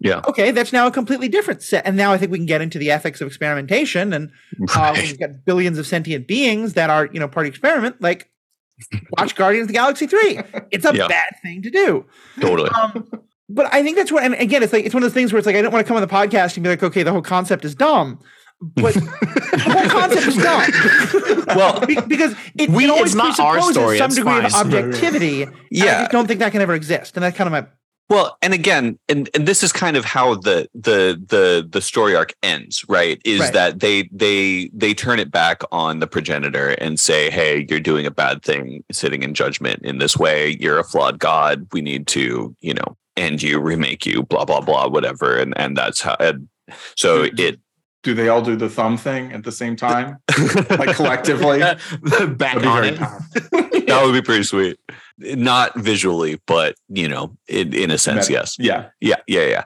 [0.00, 2.60] yeah okay that's now a completely different set and now i think we can get
[2.62, 4.96] into the ethics of experimentation and uh, Right.
[4.96, 8.30] we've got billions of sentient beings that are you know part experiment like
[9.18, 11.06] watch guardians of the galaxy 3 it's a Yeah.
[11.08, 12.06] bad thing to do
[12.40, 13.08] totally um,
[13.52, 15.38] but I think that's what, and again, it's like it's one of those things where
[15.38, 17.10] it's like I don't want to come on the podcast and be like, okay, the
[17.10, 18.20] whole concept is dumb,
[18.76, 21.46] but the whole concept is dumb.
[21.56, 25.48] Well, Be- because it, we- it always it's not our story, some degree of objectivity.
[25.72, 25.84] Yeah.
[25.84, 27.66] I just don't think that can ever exist, and that's kind of my
[28.10, 32.16] Well, and again, and, and this is kind of how the the the the story
[32.16, 33.22] arc ends, right?
[33.24, 33.52] Is Right.
[33.52, 38.06] that they they they turn it back on the progenitor and say, "Hey, you're doing
[38.06, 40.56] a bad thing, sitting in judgment in this way.
[40.60, 41.68] You're a flawed god.
[41.72, 45.76] We need to, you know, end you, remake you, blah blah blah, whatever." And and
[45.76, 46.16] that's how.
[46.18, 46.48] And
[46.96, 47.60] so it
[48.02, 50.16] Do they all do the thumb thing at the same time?
[50.70, 51.60] Like collectively?
[52.28, 52.98] Back on it.
[52.98, 53.26] powerful.
[53.86, 54.78] that would be pretty sweet.
[55.20, 58.56] Not visually, but you know, in in a sense, yes.
[58.58, 58.88] Yeah.
[59.00, 59.64] Yeah, yeah, yeah.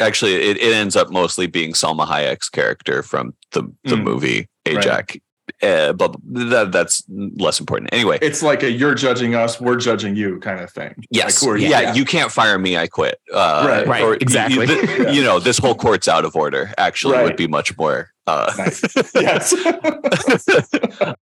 [0.00, 4.02] Actually, it, it ends up mostly being Salma Hayek's character from the the Mm.
[4.02, 5.22] movie Right.
[5.62, 7.90] Ajak, uh, but that, that's less important.
[7.92, 10.94] Anyway, It's like a you're judging us, we're judging you kind of thing.
[11.10, 12.76] yes, Like, who are yeah, you can't fire me.
[12.76, 13.20] I quit.
[13.32, 13.86] Uh, Right.
[13.86, 14.66] Right, or- exactly.
[14.66, 15.10] You, you- Yeah.
[15.10, 16.72] you know, this whole court's out of order.
[16.78, 17.24] Actually, Right.
[17.24, 18.08] would be much more.
[18.26, 18.82] Uh, Nice.
[19.14, 19.52] yes.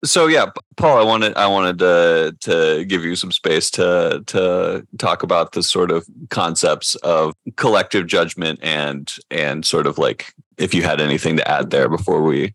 [0.03, 4.85] so yeah, Paul, I wanted I wanted to to give you some space to to
[4.97, 10.73] talk about the sort of concepts of collective judgment and and sort of like if
[10.73, 12.53] you had anything to add there before we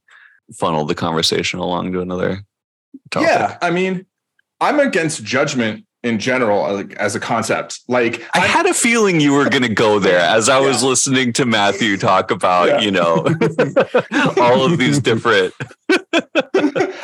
[0.54, 2.40] funnel the conversation along to another
[3.10, 3.28] topic.
[3.28, 3.58] yeah.
[3.62, 4.06] I mean,
[4.60, 7.80] I'm against judgment in general, like as a concept.
[7.88, 10.82] Like I I'm- had a feeling you were going to go there as I was
[10.82, 12.80] listening to Matthew talk about, Yeah.
[12.80, 13.16] you know,
[14.40, 15.52] all of these different.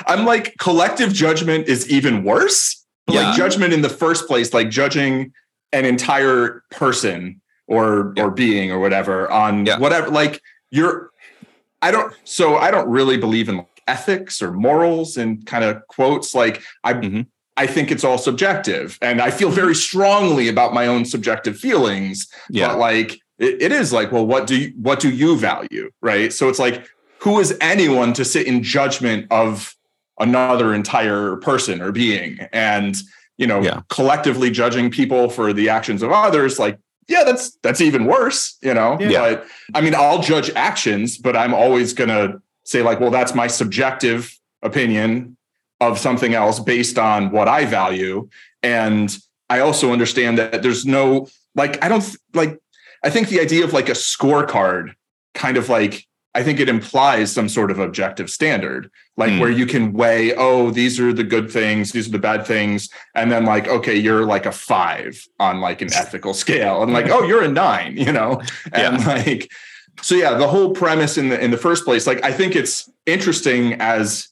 [0.07, 2.85] I'm like collective judgment is even worse.
[3.09, 3.22] Yeah.
[3.28, 5.33] Like judgment in the first place, like judging
[5.72, 8.24] an entire person or Yeah.
[8.24, 9.78] or being or whatever on Yeah.
[9.78, 10.11] whatever.
[10.11, 11.11] Like you're,
[11.83, 12.14] I don't.
[12.25, 16.35] So I don't really believe in ethics or morals and kind of quotes.
[16.35, 17.27] Like I, Mhm.
[17.57, 22.29] I think it's all subjective, and I feel very strongly about my own subjective feelings.
[22.49, 22.68] Yeah.
[22.68, 25.90] But like it, it is like, well, what do you what do you value?
[26.01, 26.33] Right.
[26.33, 26.87] So it's like,
[27.18, 29.75] who is anyone to sit in judgment of
[30.21, 32.38] another entire person or being?
[32.53, 32.97] And
[33.38, 33.81] you know, Yeah.
[33.88, 36.79] collectively judging people for the actions of others, like,
[37.12, 38.96] yeah, that's that's even worse, you know.
[38.98, 39.20] Yeah.
[39.20, 43.46] But I mean, I'll judge actions, but I'm always gonna say, like, well, that's my
[43.46, 45.37] subjective opinion
[45.81, 48.29] of something else based on what I value.
[48.62, 49.14] And
[49.51, 52.59] I also understand that there's no like I don't like
[53.05, 54.94] I think the idea of like a scorecard
[55.35, 59.38] kind of like I think it implies some sort of objective standard, like Hmm.
[59.40, 62.88] where you can weigh, oh, these are the good things, these are the bad things,
[63.14, 67.11] and then like, okay, you're like a five on like an ethical scale, and like,
[67.11, 68.40] oh, you're a nine, you know,
[68.73, 69.53] and like,
[70.01, 72.90] so yeah, the whole premise in the in the first place, like, I think it's
[73.05, 74.29] interesting as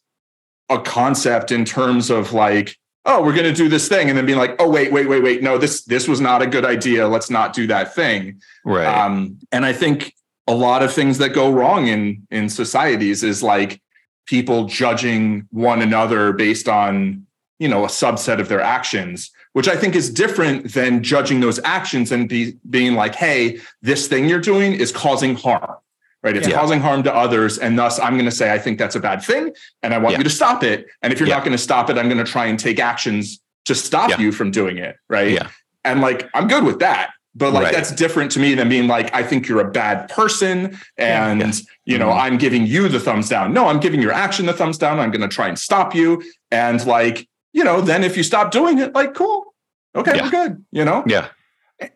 [0.71, 4.25] a concept in terms of like, oh, we're going to do this thing, and then
[4.25, 7.09] being like, oh, wait, wait, wait, wait, no, this this was not a good idea.
[7.09, 8.41] Let's not do that thing.
[8.65, 8.87] Right.
[8.87, 10.15] Um, and I think
[10.51, 13.81] a lot of things that go wrong in in societies is like
[14.27, 17.27] people judging one another based on
[17.59, 21.59] you know a subset of their actions which i think is different than judging those
[21.79, 23.59] actions and be, being like hey
[23.91, 25.75] this thing you're doing is causing harm
[26.25, 26.59] right it's Yeah.
[26.61, 29.23] causing harm to others and thus i'm going to say i think that's a bad
[29.31, 29.45] thing
[29.83, 30.19] and i want Yeah.
[30.19, 31.37] you to stop it and if you're Yeah.
[31.37, 34.33] not going to stop it i'm going to try and take actions to stop you
[34.39, 35.49] from doing it right Yeah.
[35.89, 37.73] and like i'm good with that but like Right.
[37.75, 41.53] that's different to me than being like i think you're a bad person and Yeah.
[41.85, 42.21] you know Mhm.
[42.23, 45.11] i'm giving you the thumbs down no i'm giving your action the thumbs down i'm
[45.11, 48.79] going to try and stop you and like you know then if you stop doing
[48.79, 49.55] it like cool
[49.95, 50.23] okay Yeah.
[50.25, 51.29] we're good you know yeah.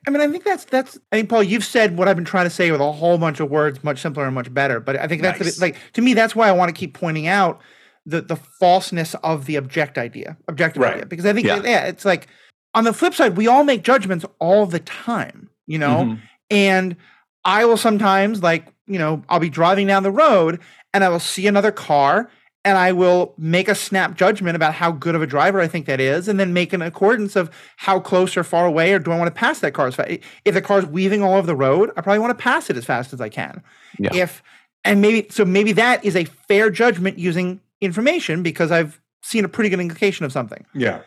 [0.07, 0.97] I mean, I think that's that's.
[1.13, 3.39] I think Paul, you've said what I've been trying to say with a whole bunch
[3.39, 4.81] of words, much simpler and much better.
[4.81, 5.59] But I think that's Nice.
[5.59, 7.61] bit- like to me, that's why I want to keep pointing out
[8.07, 10.95] the the falseness of the object idea, objective Right.
[10.95, 11.61] idea, because I think Yeah.
[11.63, 11.85] yeah.
[11.85, 12.29] it's like
[12.75, 16.19] on the flip side, we all make judgments all the time, you know, Mhm.
[16.51, 16.97] and
[17.45, 20.61] I will sometimes like you know I'll be driving down the road
[20.93, 22.29] and I will see another car
[22.67, 25.85] and I will make a snap judgment about how good of a driver I think
[25.87, 29.11] that is, and then make an accordance of how close or far away, or do
[29.13, 30.11] I want to pass that car as fast?
[30.47, 32.87] If the car's weaving all over the road, I probably want to pass it as
[32.87, 33.63] fast as I can.
[33.99, 34.15] Yeah.
[34.15, 34.43] If
[34.83, 39.49] and maybe so maybe that is a fair judgment using information because I've seen a
[39.49, 40.65] pretty good indication of something.
[40.75, 41.01] yeah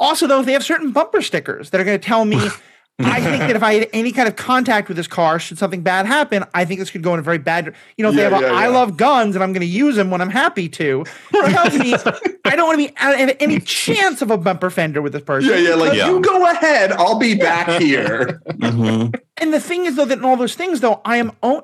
[0.00, 2.36] Also, though, they have certain bumper stickers that are going to tell me,
[3.00, 5.82] I think that if I had any kind of contact with this car, should something
[5.82, 7.72] bad happen, I think this could go in a very bad.
[7.96, 9.66] You know, if Yeah, they have a yeah, "I love guns" and I'm going to
[9.66, 11.94] use them when I'm happy to, tells me
[12.44, 15.50] I don't want to be have any chance of a bumper fender with this person.
[15.50, 16.08] yeah yeah like Yeah.
[16.10, 19.14] you go ahead i'll be back here Mhm.
[19.40, 21.62] And the thing is, though, that in all those things, though, I am own,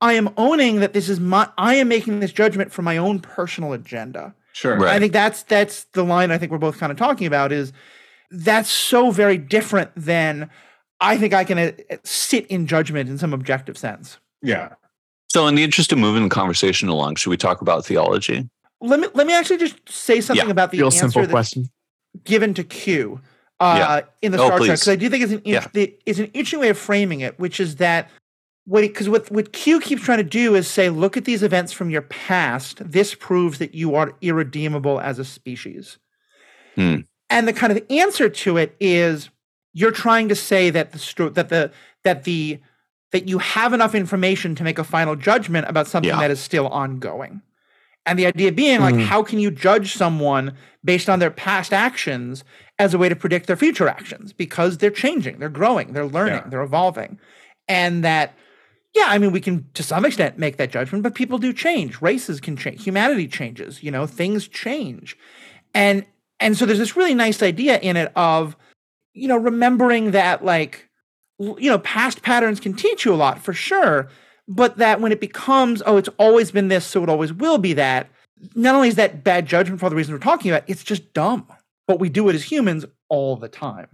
[0.00, 3.18] I am owning that this is my, I am making this judgment for my own
[3.20, 4.34] personal agenda.
[4.52, 4.94] Sure Right.
[4.94, 7.72] I think that's that's the line I think we're both kind of talking about is
[8.30, 10.50] that's so very different than
[11.00, 11.72] I think I can uh,
[12.04, 14.18] sit in judgment in some objective sense.
[14.42, 14.74] yeah
[15.32, 18.48] So, in the interest of moving the conversation along, should we talk about theology?
[18.80, 21.30] Let me let me actually just say something Yeah, about the Real answer simple that's
[21.30, 21.70] question.
[22.24, 23.20] given to Q
[23.60, 25.66] uh, in the Oh, Star Trek because I do think it's an Yeah.
[25.74, 28.08] int- it's an interesting way of framing it, which is that
[28.64, 31.72] what because what what Q keeps trying to do is say, look at these events
[31.72, 32.78] from your past.
[32.84, 35.98] This proves that you are irredeemable as a species.
[36.74, 36.96] Hmm.
[37.28, 39.30] And the kind of answer to it is
[39.72, 41.70] you're trying to say that the that the
[42.04, 42.58] that the
[43.12, 46.20] that you have enough information to make a final judgment about something Yeah.
[46.20, 47.42] that is still ongoing.
[48.06, 49.00] And the idea being like, Hmm.
[49.02, 52.44] how can you judge someone based on their past actions
[52.78, 54.32] as a way to predict their future actions?
[54.32, 56.48] Because they're changing, they're growing, they're learning, Yeah.
[56.48, 57.18] they're evolving.
[57.68, 58.34] And that
[59.00, 62.02] yeah, I mean, we can to some extent make that judgment, but people do change.
[62.02, 62.84] Races can change.
[62.84, 63.82] Humanity changes.
[63.82, 65.16] You know, things change,
[65.74, 66.04] and
[66.38, 68.56] and so there's this really nice idea in it of,
[69.14, 70.88] you know, remembering that like,
[71.38, 74.08] you know, past patterns can teach you a lot for sure,
[74.48, 77.72] but that when it becomes, oh, it's always been this, so it always will be
[77.74, 78.08] that.
[78.54, 81.12] Not only is that bad judgment for all the reasons we're talking about, it's just
[81.12, 81.46] dumb.
[81.86, 83.88] But we do it as humans all the time.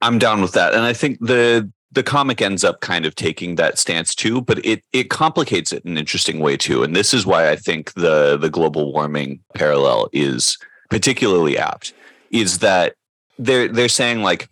[0.00, 3.56] I'm down with that, and I think the the comic ends up kind of taking
[3.56, 6.82] that stance too, but it it complicates it in an interesting way too.
[6.82, 10.56] And this is why I think the the global warming parallel is
[10.88, 11.92] particularly apt.
[12.30, 12.94] Is that
[13.38, 14.48] they're they're saying like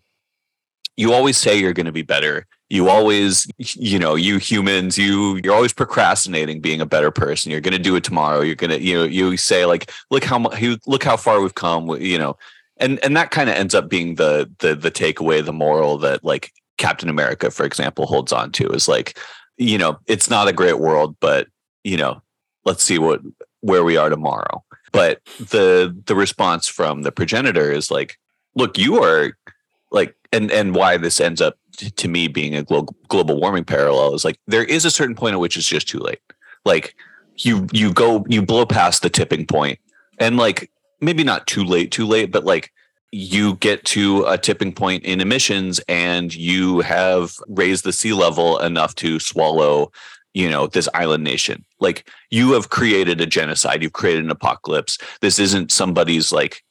[0.96, 2.44] you always say you're going to be better.
[2.70, 7.52] You always, you know, you humans, you you're always procrastinating being a better person.
[7.52, 8.40] You're going to do it tomorrow.
[8.40, 10.40] You're going to, you know, you say like, look how
[10.86, 11.88] look how far we've come.
[12.02, 12.36] You know,
[12.78, 16.24] and and that kind of ends up being the the the takeaway, the moral that
[16.24, 19.18] like Captain America, for example, holds on to is like,
[19.56, 21.48] you know, it's not a great world, but
[21.84, 22.22] you know,
[22.64, 23.20] let's see what
[23.60, 24.64] where we are tomorrow.
[24.92, 28.18] But the the response from the progenitor is like,
[28.54, 29.32] look, you are
[29.90, 34.14] like, and and why this ends up to me being a global global warming parallel
[34.14, 36.20] is like there is a certain point at which it's just too late.
[36.64, 36.94] Like
[37.36, 39.78] you you go you blow past the tipping point,
[40.18, 42.72] and like maybe not too late, too late, but like
[43.10, 48.58] you get to a tipping point in emissions and you have raised the sea level
[48.58, 49.90] enough to swallow
[50.34, 51.64] you know this island nation.
[51.80, 54.98] Like you have created a genocide you've created an apocalypse.
[55.20, 56.62] This isn't somebody's like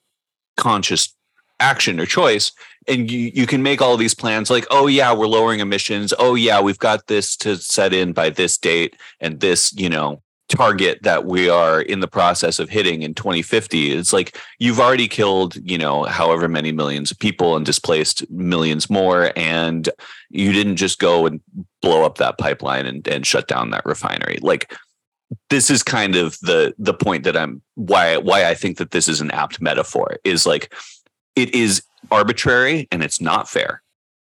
[0.55, 1.13] conscious
[1.59, 2.51] action or choice.
[2.87, 6.13] And you, you can make all these plans like oh yeah we're lowering emissions.
[6.17, 10.21] Oh yeah we've got this to set in by this date and this you know
[10.49, 15.07] target that we are in the process of hitting in 2050 it's like you've already
[15.07, 19.89] killed you know however many millions of people and displaced millions more and
[20.29, 21.41] you didn't just go and
[21.81, 24.39] blow up that pipeline and, and shut down that refinery.
[24.41, 24.73] Like
[25.49, 29.09] this is kind of the the point that i'm why why i think that this
[29.09, 30.73] is an apt metaphor is like
[31.35, 33.81] it is arbitrary and it's not fair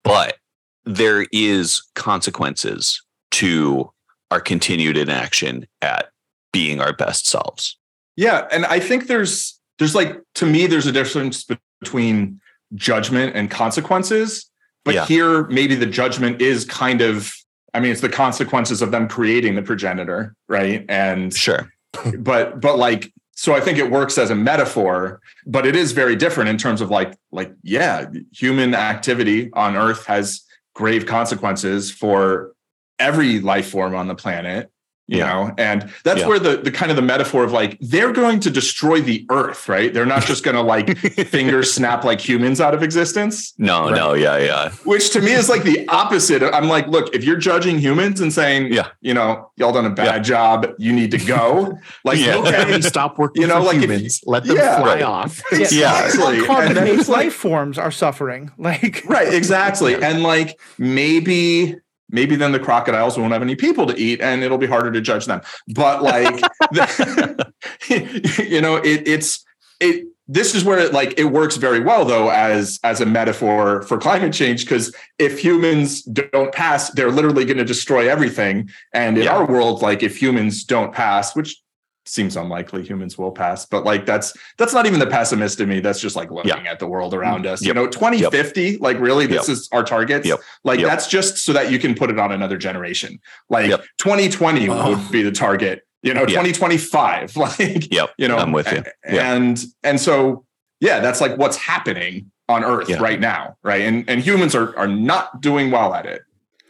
[0.05, 0.37] but
[0.85, 3.90] there is consequences to
[4.30, 6.10] our continued inaction at
[6.52, 7.76] being our best selves.
[8.16, 11.46] Yeah, and I think there's there's like to me there's a difference
[11.80, 12.40] between
[12.74, 14.50] judgment and consequences,
[14.84, 15.06] but yeah.
[15.06, 17.34] here maybe the judgment is kind of
[17.74, 20.84] I mean it's the consequences of them creating the progenitor, right?
[20.88, 21.72] And sure.
[22.18, 26.14] but but like so I think it works as a metaphor, but it is very
[26.14, 30.42] different in terms of like like yeah, human activity on earth has
[30.74, 32.53] grave consequences for
[32.98, 34.70] every life form on the planet
[35.07, 35.33] you yeah.
[35.33, 36.26] know and that's yeah.
[36.26, 39.68] where the the kind of the metaphor of like they're going to destroy the earth
[39.68, 40.96] right they're not just going to like
[41.28, 43.94] finger snap like humans out of existence no right?
[43.94, 47.37] no yeah yeah which to me is like the opposite i'm like look if you're
[47.37, 50.18] judging humans and saying yeah you know y'all done a bad yeah.
[50.20, 52.37] job you need to go like yeah.
[52.37, 55.02] okay stop working you know like humans if, let them fly right.
[55.02, 56.46] off yeah exactly.
[56.46, 61.76] carbon-based life forms are suffering like right exactly and like maybe
[62.10, 65.00] maybe then the crocodiles won't have any people to eat and it'll be harder to
[65.00, 66.36] judge them but like
[66.72, 67.52] the,
[68.48, 69.44] you know it, it's
[69.80, 73.82] it this is where it like it works very well though as as a metaphor
[73.82, 79.18] for climate change because if humans don't pass they're literally going to destroy everything and
[79.18, 79.34] in yeah.
[79.34, 81.60] our world like if humans don't pass which
[82.06, 85.80] seems unlikely humans will pass but like that's that's not even the pessimist in me.
[85.80, 86.70] That's just like looking yeah.
[86.70, 87.62] at the world around mm, us.
[87.62, 87.68] Yep.
[87.68, 88.80] you know 2050 yep.
[88.80, 89.52] like really this yep.
[89.52, 90.26] is our target
[90.64, 93.18] like that's just so that you can put it on another generation.
[93.48, 98.10] Like 2020 would be the target you know 2025 like yep.
[98.18, 98.84] you know i'm with you.
[99.04, 100.44] and and so
[100.80, 103.82] yeah that's like what's happening on earth right now right?
[103.82, 106.22] And and humans are are not doing well at it.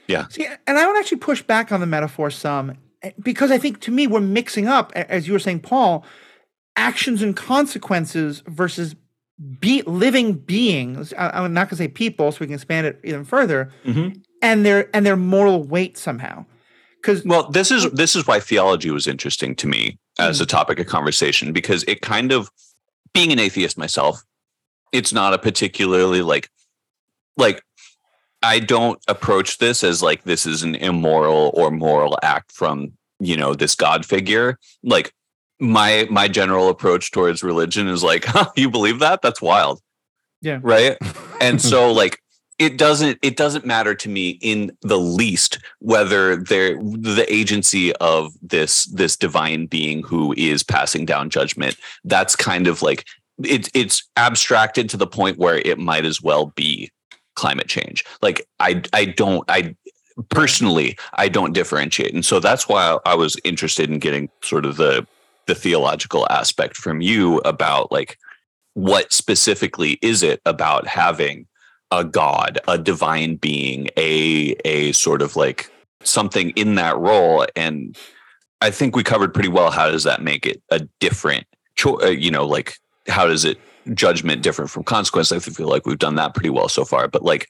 [0.06, 0.28] Yeah.
[0.28, 2.76] See, and i would actually push back on the metaphor some
[3.22, 6.04] because I think to me we're mixing up, as you were saying, Paul,
[6.76, 8.94] actions and consequences versus
[9.58, 11.12] be living beings.
[11.14, 14.18] I, am not going to say people, so we can expand it even further, mm-hmm.
[14.42, 16.44] and their and their moral weight somehow.
[17.00, 20.78] Because well, this is this is why theology was interesting to me as a topic
[20.78, 22.50] of conversation because it kind of
[23.12, 24.22] being an atheist myself,
[24.92, 26.48] it's not a particularly like
[27.36, 27.62] like
[28.44, 33.36] I don't approach this as like this is an immoral or moral act from, you
[33.36, 34.58] know, this God figure.
[34.82, 35.12] Like
[35.58, 39.22] my my general approach towards religion is like, huh, you believe that?
[39.22, 39.80] That's wild.
[40.42, 40.60] Yeah.
[40.62, 40.98] Right.
[41.40, 42.20] and so like
[42.58, 48.32] it doesn't it doesn't matter to me in the least whether there the agency of
[48.42, 53.04] this this divine being who is passing down judgment that's kind of like
[53.42, 56.90] it's it's abstracted to the point where it might as well be
[57.34, 58.04] climate change.
[58.22, 59.74] Like I I don't I
[60.28, 64.76] personally, I don't differentiate, and so that's why I was interested in getting sort of
[64.76, 65.06] the
[65.46, 68.18] the theological aspect from you about like
[68.74, 71.46] what specifically is it about having
[71.90, 75.70] a god, a divine being, a a sort of like
[76.02, 77.96] something in that role and
[78.60, 82.08] I think we covered pretty well how does that make it a different cho- uh,
[82.08, 82.76] you know like
[83.08, 83.58] how does it
[83.92, 87.22] judgment different from consequence I feel like we've done that pretty well so far but
[87.22, 87.48] like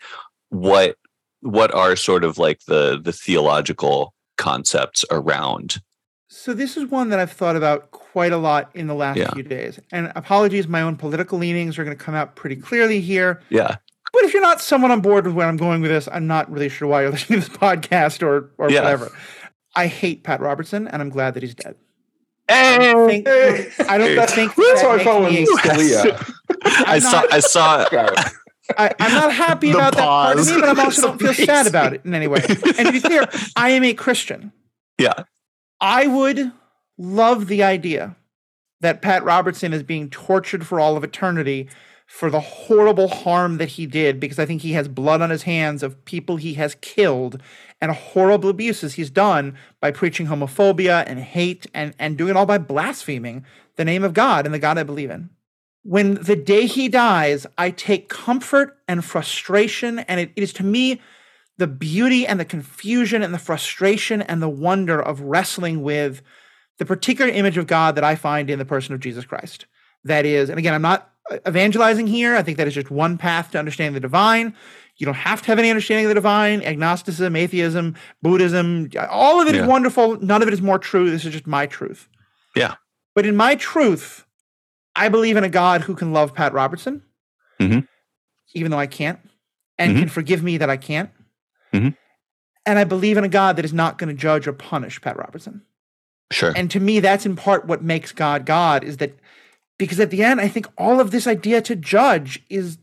[0.51, 0.97] what
[1.41, 5.77] what are sort of like the the theological concepts around
[6.29, 9.33] So this is one that I've thought about quite a lot in the last Yeah.
[9.35, 9.79] few days.
[9.93, 13.41] And apologies, my own political leanings are going to come out pretty clearly here.
[13.51, 13.77] yeah
[14.13, 16.51] But if you're not someone on board with where I'm going with this, I'm not
[16.51, 18.81] really sure why you're listening to this podcast or or Yeah.
[18.83, 19.13] whatever.
[19.77, 21.77] I hate Pat Robertson, and I'm glad that he's dead.
[22.49, 26.33] Hey, I think I don't think That's that how I makes felt when me- Scalia.
[26.87, 27.87] I saw I saw
[28.79, 30.51] I, I'm not happy The about that part of pause.
[30.55, 32.41] me, but I'm also don't feel sad about it in any way.
[32.49, 33.25] And to be clear,
[33.57, 34.53] I am a Christian.
[34.99, 35.25] yeah.
[35.81, 36.51] I would
[36.97, 38.17] love the idea
[38.81, 41.69] that Pat Robertson is being tortured for all of eternity
[42.07, 45.43] for the horrible harm that he did because I think he has blood on his
[45.45, 47.41] hands of people he has killed
[47.81, 52.47] and horrible abuses he's done by preaching homophobia and hate and, and doing it all
[52.47, 53.45] by blaspheming
[53.77, 55.31] the name of God and the God I believe in.
[55.83, 60.65] When the day he dies, I take comfort and frustration, and it- it is to
[60.65, 61.01] me
[61.59, 66.23] the beauty and the confusion and the frustration and the wonder of wrestling with
[66.79, 69.67] the particular image of God that I find in the person of Jesus Christ.
[70.05, 71.14] That is, and again, I'm not
[71.47, 72.37] evangelizing here.
[72.37, 74.55] I think that is just one path to understanding the divine.
[74.97, 76.63] You don't have to have any understanding of the divine.
[76.63, 79.67] Agnosticism, atheism, Buddhism, all of it is Yeah.
[79.67, 80.21] wonderful.
[80.21, 81.11] None of it is more true.
[81.11, 82.09] This is just my truth.
[82.55, 82.75] Yeah.
[83.15, 84.25] But in my truth,
[84.95, 87.03] I believe in a God who can love Pat Robertson,
[87.61, 87.89] Mhm.
[88.55, 89.19] even though I can't,
[89.79, 89.99] and Mhm.
[90.01, 91.11] can forgive me that I can't.
[91.73, 91.97] Mhm.
[92.67, 95.17] And I believe in a God that is not going to judge or punish Pat
[95.17, 95.63] Robertson.
[96.33, 99.17] sure And to me, that's in part what makes God God is that
[99.79, 102.79] because at the end, I think all of this idea to judge is,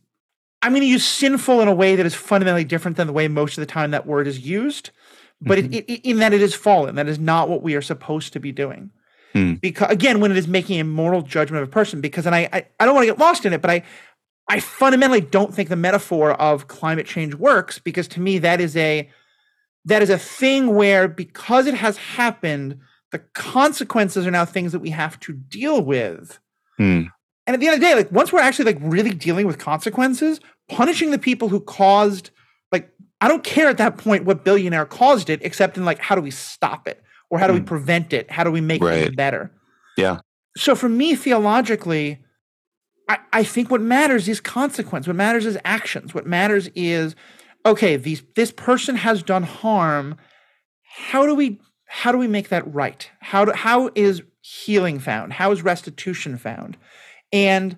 [0.61, 3.27] I'm going to use sinful in a way that is fundamentally different than the way
[3.27, 4.91] most of the time that word is used,
[5.41, 6.95] but it, it, in that it is fallen.
[6.95, 8.91] That is not what we are supposed to be doing.
[9.33, 9.53] Hmm.
[9.55, 12.49] Because again, when it is making a moral judgment of a person, because and I,
[12.51, 13.83] I, I don't want to get lost in it, but I,
[14.47, 18.75] I fundamentally don't think the metaphor of climate change works because to me that is
[18.75, 19.09] a
[19.85, 22.79] that is a thing where because it has happened,
[23.11, 26.39] the consequences are now things that we have to deal with.
[26.81, 27.01] Hmm.
[27.47, 29.57] And at the end of the day, like once we're actually like really dealing with
[29.59, 32.31] consequences, punishing the people who caused
[32.71, 36.15] like I don't care at that point what billionaire caused it, except in like how
[36.15, 37.65] do we stop it or how do we Hmm.
[37.65, 38.31] prevent it?
[38.31, 39.03] How do we make Right.
[39.03, 39.51] things better?
[39.97, 40.17] Yeah.
[40.57, 42.19] So for me, theologically,
[43.09, 45.05] I, I think what matters is consequence.
[45.07, 46.13] What matters is actions.
[46.15, 47.15] What matters is
[47.65, 50.17] okay, these this person has done harm.
[51.11, 51.59] How do we
[51.93, 53.09] how do we make that right?
[53.19, 55.33] How do, how is healing found?
[55.33, 56.77] How is restitution found?
[57.33, 57.77] And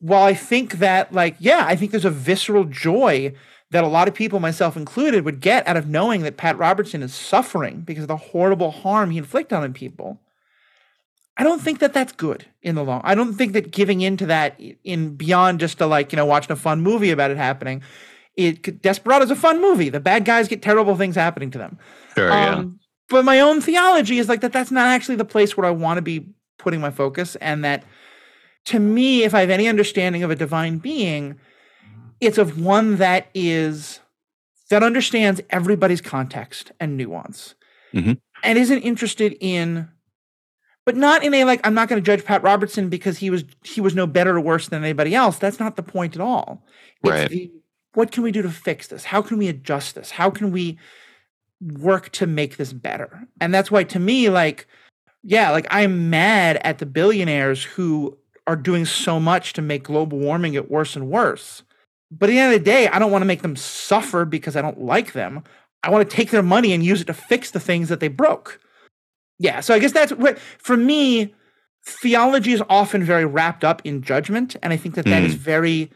[0.00, 3.34] while I think that like yeah, I think there's a visceral joy
[3.70, 7.02] that a lot of people, myself included, would get out of knowing that Pat Robertson
[7.02, 10.20] is suffering because of the horrible harm he inflicted on people.
[11.36, 13.02] I don't think that that's good in the long.
[13.04, 16.52] I don't think that giving into that in beyond just to like you know watching
[16.52, 17.82] a fun movie about it happening.
[18.36, 19.90] It Desperado is a fun movie.
[19.90, 21.78] The bad guys get terrible things happening to them.
[22.14, 24.52] sure yeah Um, but my own theology is like that.
[24.52, 26.26] That's not actually the place where I want to be
[26.58, 27.84] putting my focus, and that
[28.66, 31.38] to me, if I have any understanding of a divine being,
[32.20, 34.00] it's of one that is
[34.70, 37.54] that understands everybody's context and nuance,
[37.92, 38.18] Mhm.
[38.42, 39.88] and isn't interested in,
[40.86, 43.44] but not in a like I'm not going to judge Pat Robertson because he was
[43.62, 45.38] he was no better or worse than anybody else.
[45.38, 46.64] That's not the point at all.
[47.02, 47.50] It's the,
[47.92, 49.04] what can we do to fix this?
[49.04, 50.10] How can we adjust this?
[50.12, 50.78] How can we
[51.64, 53.26] work to make this better?
[53.40, 54.66] And that's why to me, like,
[55.22, 60.18] yeah, like I'm mad at the billionaires who are doing so much to make global
[60.18, 61.62] warming get worse and worse.
[62.10, 64.56] But at the end of the day, I don't want to make them suffer because
[64.56, 65.42] I don't like them.
[65.82, 68.08] I want to take their money and use it to fix the things that they
[68.08, 68.60] broke.
[69.38, 71.34] Yeah, so I guess that's what for me,
[71.84, 74.56] theology is often very wrapped up in judgment.
[74.62, 75.90] And I think that that is very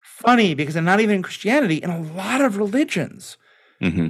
[0.00, 3.36] funny because I'm not even in Christianity, in a lot of religions,
[3.80, 4.08] hmm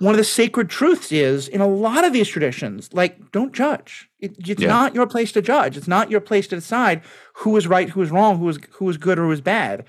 [0.00, 4.08] one of the sacred truths is in a lot of these traditions, like don't judge.
[4.18, 4.68] It, it's Yeah.
[4.68, 5.76] not your place to judge.
[5.76, 7.02] It's not your place to decide
[7.36, 9.84] who is right, who is wrong, who is who is good or who is bad.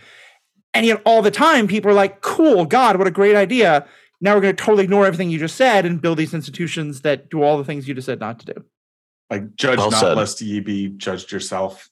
[0.73, 3.87] And yet all the time people are like, cool, God, what a great idea.
[4.21, 7.29] Now we're going to totally ignore everything you just said and build these institutions that
[7.29, 8.63] do all the things you just said not to do.
[9.29, 10.17] Like judge Well not said.
[10.17, 11.89] lest ye be judged yourself.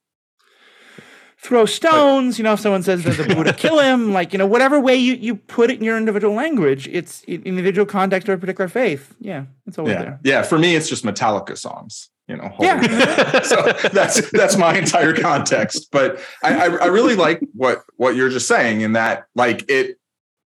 [1.43, 2.37] Throw stones.
[2.39, 4.95] You know, if someone says that the Buddha kill him, like you know, whatever way
[4.95, 8.67] you you put it in your individual language, it's in individual context or a particular
[8.67, 9.13] faith.
[9.19, 10.19] Yeah, it's always Yeah, there.
[10.23, 10.41] yeah.
[10.43, 12.09] For me, it's just Metallica songs.
[12.27, 13.41] You know, holy Yeah.
[13.43, 15.89] so that's that's my entire context.
[15.91, 19.97] But I, I I really like what what you're just saying in that like it.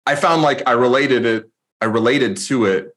[0.06, 1.50] I found like I related it.
[1.80, 2.94] I related to it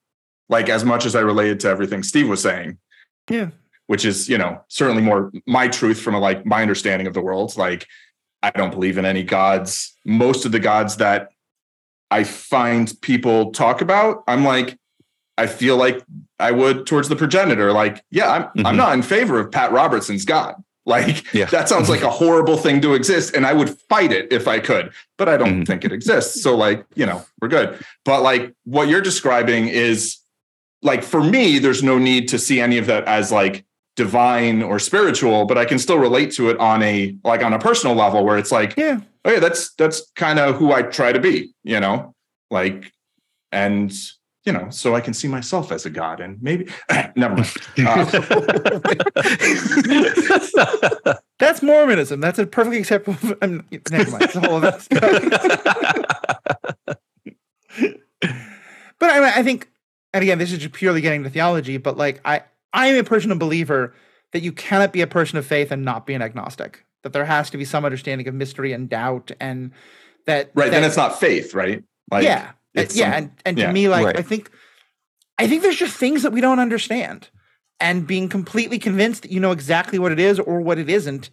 [0.49, 2.77] like as much as I related to everything Steve was saying.
[3.29, 3.49] Yeah.
[3.87, 7.21] Which is you know certainly more my truth from a, like my understanding of the
[7.21, 7.55] world.
[7.57, 7.85] Like
[8.41, 9.95] I don't believe in any gods.
[10.05, 11.29] Most of the gods that
[12.11, 14.77] I find people talk about, I'm like,
[15.37, 16.03] I feel like
[16.39, 17.71] I would towards the progenitor.
[17.73, 18.77] Like, yeah, I'm I'm Mhm.
[18.77, 20.55] not in favor of Pat Robertson's God.
[20.87, 21.45] Like Yeah.
[21.45, 24.59] that sounds like a horrible thing to exist, and I would fight it if I
[24.59, 25.67] could, but I don't Mhm.
[25.67, 26.43] think it exists.
[26.43, 27.79] So, like, you know, we're good.
[28.03, 30.17] But like what you're describing is
[30.83, 33.65] like for me, there's no need to see any of that as like
[33.95, 37.59] divine or spiritual, but I can still relate to it on a like on a
[37.59, 38.99] personal level where it's like, Yeah.
[39.23, 42.13] oh yeah, that's that's kind of who I try to be, you know,
[42.51, 42.91] like,
[43.51, 43.93] and
[44.45, 46.67] you know, so I can see myself as a god, and maybe
[47.15, 47.51] never mind.
[47.79, 48.05] Uh,
[51.39, 52.21] That's Mormonism.
[52.21, 53.17] That's a perfectly acceptable.
[53.41, 54.23] I'm, never mind.
[54.23, 54.79] It's a whole other
[58.99, 59.69] but I, I think,
[60.13, 61.77] and again, this is just purely getting to theology.
[61.77, 62.43] But like, I,
[62.75, 63.95] I am a personal believer
[64.33, 66.85] that you cannot be a person of faith and not be an agnostic.
[67.03, 69.71] That there has to be some understanding of mystery and doubt, and
[70.25, 71.83] that right, that, then it's not faith, right?
[72.11, 74.17] Like, yeah, it's yeah, some- and and yeah, to me, like right.
[74.19, 74.51] I think,
[75.37, 77.29] I think there's just things that we don't understand,
[77.79, 81.29] and being completely convinced that you know exactly what it is or what it isn't.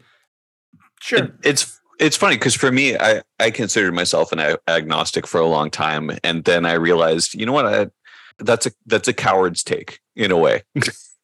[1.00, 1.24] Sure.
[1.24, 5.46] It- it's it's funny because for me, I I considered myself an agnostic for a
[5.46, 7.86] long time, and then I realized, you know what, I,
[8.38, 10.62] that's a that's a coward's take in a way.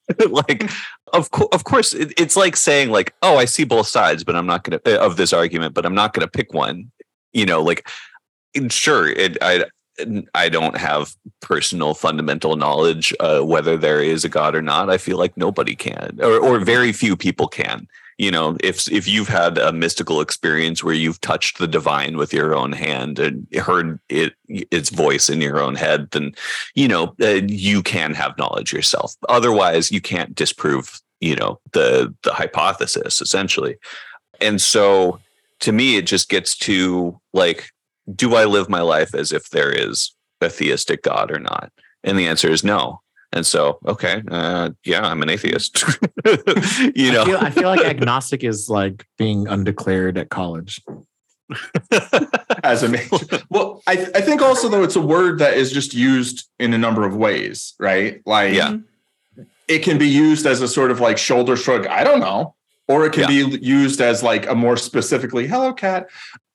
[0.31, 0.71] like,
[1.13, 4.37] of course, of course, it, it's like saying like, oh, I see both sides, but
[4.37, 6.91] I'm not gonna uh, of this argument, but I'm not gonna pick one.
[7.33, 7.89] You know, like,
[8.69, 9.65] sure, it I.
[10.33, 14.89] I don't have personal fundamental knowledge uh, whether there is a God or not.
[14.89, 17.89] I feel like nobody can, or, or very few people can
[18.19, 22.35] you know if if you've had a mystical experience where you've touched the divine with
[22.35, 26.35] your own hand and heard it its voice in your own head then
[26.75, 29.15] you know uh, you can have knowledge yourself.
[29.29, 33.77] Otherwise you can't disprove you know the the hypothesis essentially.
[34.41, 35.21] And so
[35.61, 37.71] to me it just gets to like
[38.15, 41.73] do i live my life as if there is a theistic god or not?
[42.05, 43.01] And the answer is no
[43.33, 45.85] and so okay uh, yeah i'm an atheist
[46.95, 50.83] you know I feel, I feel like agnostic is like being undeclared at college.
[52.63, 53.41] as a major.
[53.49, 56.79] Well, I, I think also though it's a word that is just used in a
[56.79, 58.21] number of ways, right?
[58.27, 58.77] Like Yeah.
[59.67, 62.55] it can be used as a sort of like shoulder shrug, I don't know,
[62.87, 66.09] or it can be used as like a more specifically, hello cat.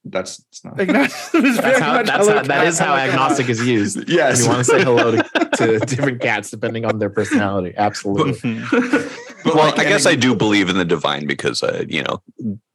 [0.05, 0.79] That's it's not.
[0.79, 3.97] Agnostic is That's how, that's how, that cat, is how agnostic is used.
[4.07, 4.41] When Yes.
[4.43, 5.23] you want to say hello to,
[5.57, 7.73] to different cats depending on their personality.
[7.77, 8.59] Absolutely.
[8.71, 12.01] But well like, i guess and- i do believe in the divine because uh, you
[12.03, 12.21] know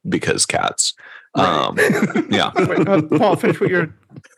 [0.07, 0.93] because cats
[1.35, 1.75] um
[2.29, 3.93] yeah Wait, no, Paul, finish what you're.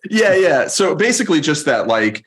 [0.09, 2.23] yeah yeah so basically just that like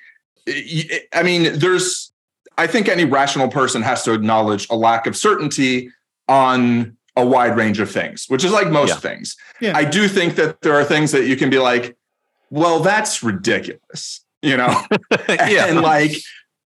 [1.15, 2.13] I mean there's
[2.59, 5.91] i think any rational person has to acknowledge a lack of certainty
[6.29, 8.97] on a wide range of things which is like most Yeah.
[8.97, 9.77] things Yeah.
[9.77, 11.97] i do think that there are things that you can be like
[12.51, 14.75] well that's ridiculous you know
[15.29, 16.13] yeah and like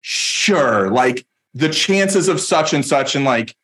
[0.01, 3.55] sure like the chances of such and such and like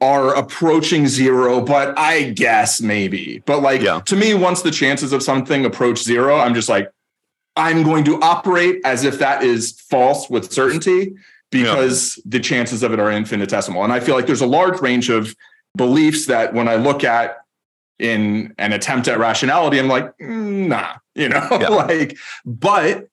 [0.00, 4.00] are approaching zero but i guess maybe but like Yeah.
[4.00, 6.90] to me once the chances of something approach zero i'm just like
[7.56, 11.14] i'm going to operate as if that is false with certainty
[11.50, 15.08] because the chances of it are infinitesimal and i feel like there's a large range
[15.10, 15.34] of
[15.76, 17.38] beliefs that when i look at
[17.98, 21.68] in an attempt at rationality i'm like mm, nah you know Yeah.
[21.68, 23.08] like but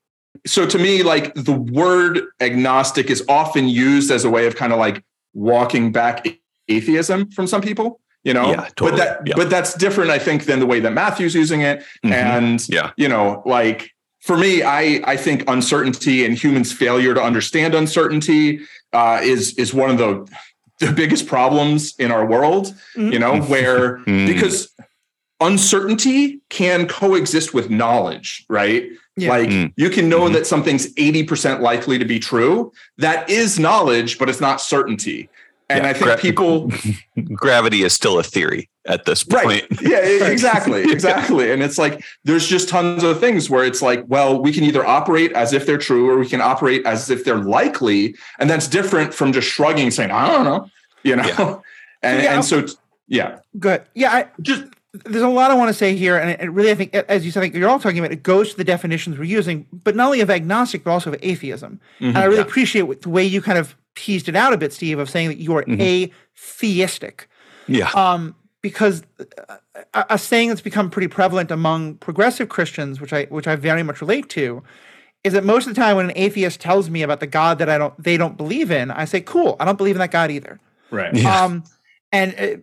[0.45, 4.73] so to me like the word agnostic is often used as a way of kind
[4.73, 5.03] of like
[5.33, 6.27] walking back
[6.67, 8.91] atheism from some people you know Yeah, totally.
[8.91, 9.33] but that Yeah.
[9.35, 12.11] but that's different i think than the way that matthew's using it Mhm.
[12.11, 13.91] and yeah you know like
[14.21, 18.61] for me i i think uncertainty and humans failure to understand uncertainty
[18.93, 20.27] uh, is is one of the
[20.81, 24.25] the biggest problems in our world you know where Mm.
[24.27, 24.73] because
[25.39, 29.29] uncertainty can coexist with knowledge right Yeah.
[29.29, 29.73] like Mm.
[29.77, 30.33] you can know Mhm.
[30.33, 35.29] that something's 80% likely to be true that is knowledge but it's not certainty
[35.71, 36.71] and Yeah, i think gra- people
[37.33, 39.65] gravity is still a theory at this point Right.
[39.81, 39.99] Yeah,
[40.31, 40.91] exactly.
[40.91, 41.51] Exactly.
[41.51, 44.83] And it's like there's just tons of things where it's like, well, we can either
[44.85, 48.15] operate as if they're true or we can operate as if they're likely.
[48.39, 50.69] And that's different from just shrugging and saying, I don't know,
[51.03, 51.23] you know?
[51.25, 51.59] Yeah.
[52.03, 52.33] And, Yeah.
[52.33, 52.65] and so,
[53.07, 53.39] yeah.
[53.59, 53.83] Good.
[53.93, 54.11] Yeah.
[54.11, 54.63] I, Just
[55.05, 57.31] there's a lot I want to say here, and it really, I think, as you
[57.31, 59.95] said, I think you're all talking about, it goes to the definitions we're using, but
[59.95, 61.79] not only of agnostic, but also of atheism.
[61.99, 62.05] Mm-hmm.
[62.05, 62.41] and I really yeah.
[62.43, 65.37] appreciate the way you kind of teased it out a bit, Steve, of saying that
[65.37, 66.11] you are Mhm.
[66.37, 67.27] atheistic.
[67.67, 67.89] Yeah.
[67.91, 69.57] Um, because uh,
[69.93, 73.83] a, a saying that's become pretty prevalent among progressive Christians, which I which I very
[73.83, 74.61] much relate to,
[75.23, 77.69] is that most of the time when an atheist tells me about the God that
[77.69, 80.31] I don't they don't believe in, I say, "Cool, I don't believe in that God
[80.31, 80.59] either."
[80.91, 81.13] Right.
[81.15, 81.43] Yeah.
[81.43, 81.63] Um,
[82.11, 82.57] and uh,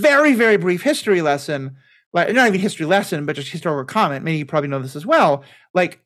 [0.00, 1.76] very, very brief history lesson,
[2.12, 4.24] like not even history lesson, but just historical comment.
[4.24, 5.42] Many of you probably know this as well.
[5.74, 6.00] Like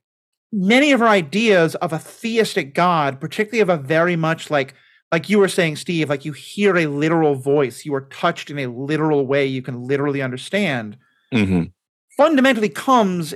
[0.52, 4.74] many of our ideas of a theistic God, particularly of a very much like,
[5.12, 8.58] like you were saying, Steve, like you hear a literal voice, you are touched in
[8.58, 10.96] a literal way you can literally understand,
[11.32, 11.64] hmm
[12.16, 13.32] fundamentally comes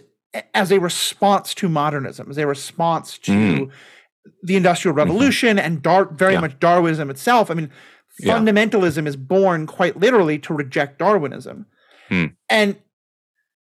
[0.52, 3.70] as a response to modernism, as a response to Mm.
[4.42, 6.40] the Industrial Revolution and dar- very Yeah.
[6.40, 7.50] much Darwinism itself.
[7.50, 7.70] I mean,
[8.18, 8.36] Yeah.
[8.36, 11.64] fundamentalism is born quite literally to reject Darwinism.
[12.10, 12.26] Hmm.
[12.50, 12.76] And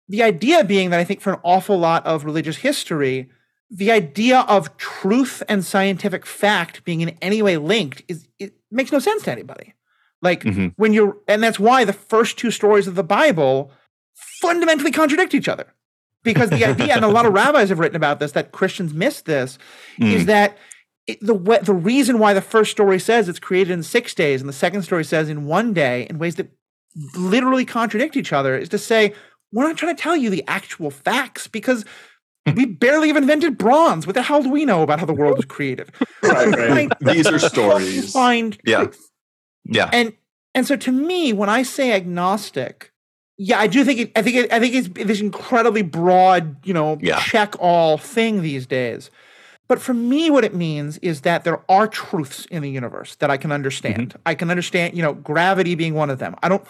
[0.10, 3.30] the idea being that I think for an awful lot of religious history,
[3.74, 8.92] the idea of truth and scientific fact being in any way linked is it makes
[8.92, 9.74] no sense to anybody.
[10.22, 10.74] Like Mhm.
[10.76, 13.72] when you're and that's why the first two stories of the Bible
[14.42, 15.68] fundamentally contradict each other.
[16.24, 19.22] Because the idea, and a lot of rabbis have written about this, that Christians miss
[19.22, 19.58] this,
[20.00, 20.26] is Mm.
[20.28, 20.58] that
[21.08, 24.48] it, the the reason why the first story says it's created in six days and
[24.48, 26.52] the second story says in one day in ways that
[27.18, 29.14] literally contradict each other is to say
[29.52, 31.84] we're not trying to tell you the actual facts because
[32.56, 34.06] we barely have invented bronze.
[34.08, 35.92] What the hell do we know about how the world was created?
[36.24, 36.90] Right, right.
[36.90, 38.14] Like, These are stories.
[38.14, 38.84] Find Yeah.
[38.84, 39.10] truth.
[39.66, 39.90] Yeah.
[39.92, 40.14] And
[40.54, 42.92] and so to me, when I say agnostic,
[43.38, 46.74] yeah, I do think it, I think it, I think it's this incredibly broad, you
[46.74, 47.20] know, Yeah.
[47.22, 49.10] check all thing these days.
[49.68, 53.32] But for me, what it means is that there are truths in the universe that
[53.32, 54.10] I can understand.
[54.10, 54.22] Mm-hmm.
[54.26, 56.36] I can understand, you know, gravity being one of them.
[56.44, 56.64] I don't.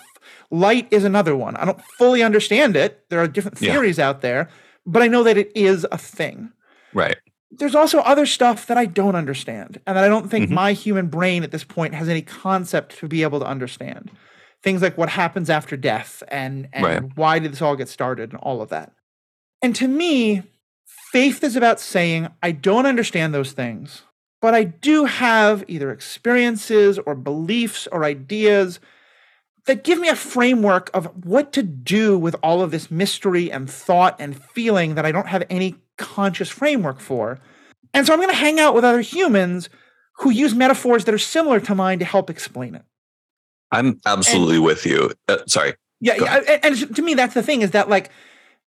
[0.51, 1.55] Light is another one.
[1.57, 3.03] I don't fully understand it.
[3.09, 3.73] There are different Yeah.
[3.73, 4.49] theories out there,
[4.91, 6.51] but I know that it is a thing
[6.93, 7.17] Right.
[7.51, 10.53] there's also other stuff that I don't understand and that I don't think Mhm.
[10.53, 14.11] my human brain at this point has any concept to be able to understand.
[14.63, 17.03] Things like what happens after death and, and Right.
[17.15, 18.91] why did this all get started and all of that.
[19.61, 20.43] And to me,
[21.11, 24.03] faith is about saying, I don't understand those things,
[24.41, 28.79] but I do have either experiences or beliefs or ideas
[29.65, 33.69] that give me a framework of what to do with all of this mystery and
[33.69, 37.39] thought and feeling that I don't have any conscious framework for.
[37.93, 39.69] And so I'm going to hang out with other humans
[40.17, 42.83] who use metaphors that are similar to mine to help explain it.
[43.71, 45.11] I'm absolutely with you.
[45.27, 45.73] Uh, sorry.
[45.99, 48.09] Yeah, yeah, and, and to me, that's the thing is that like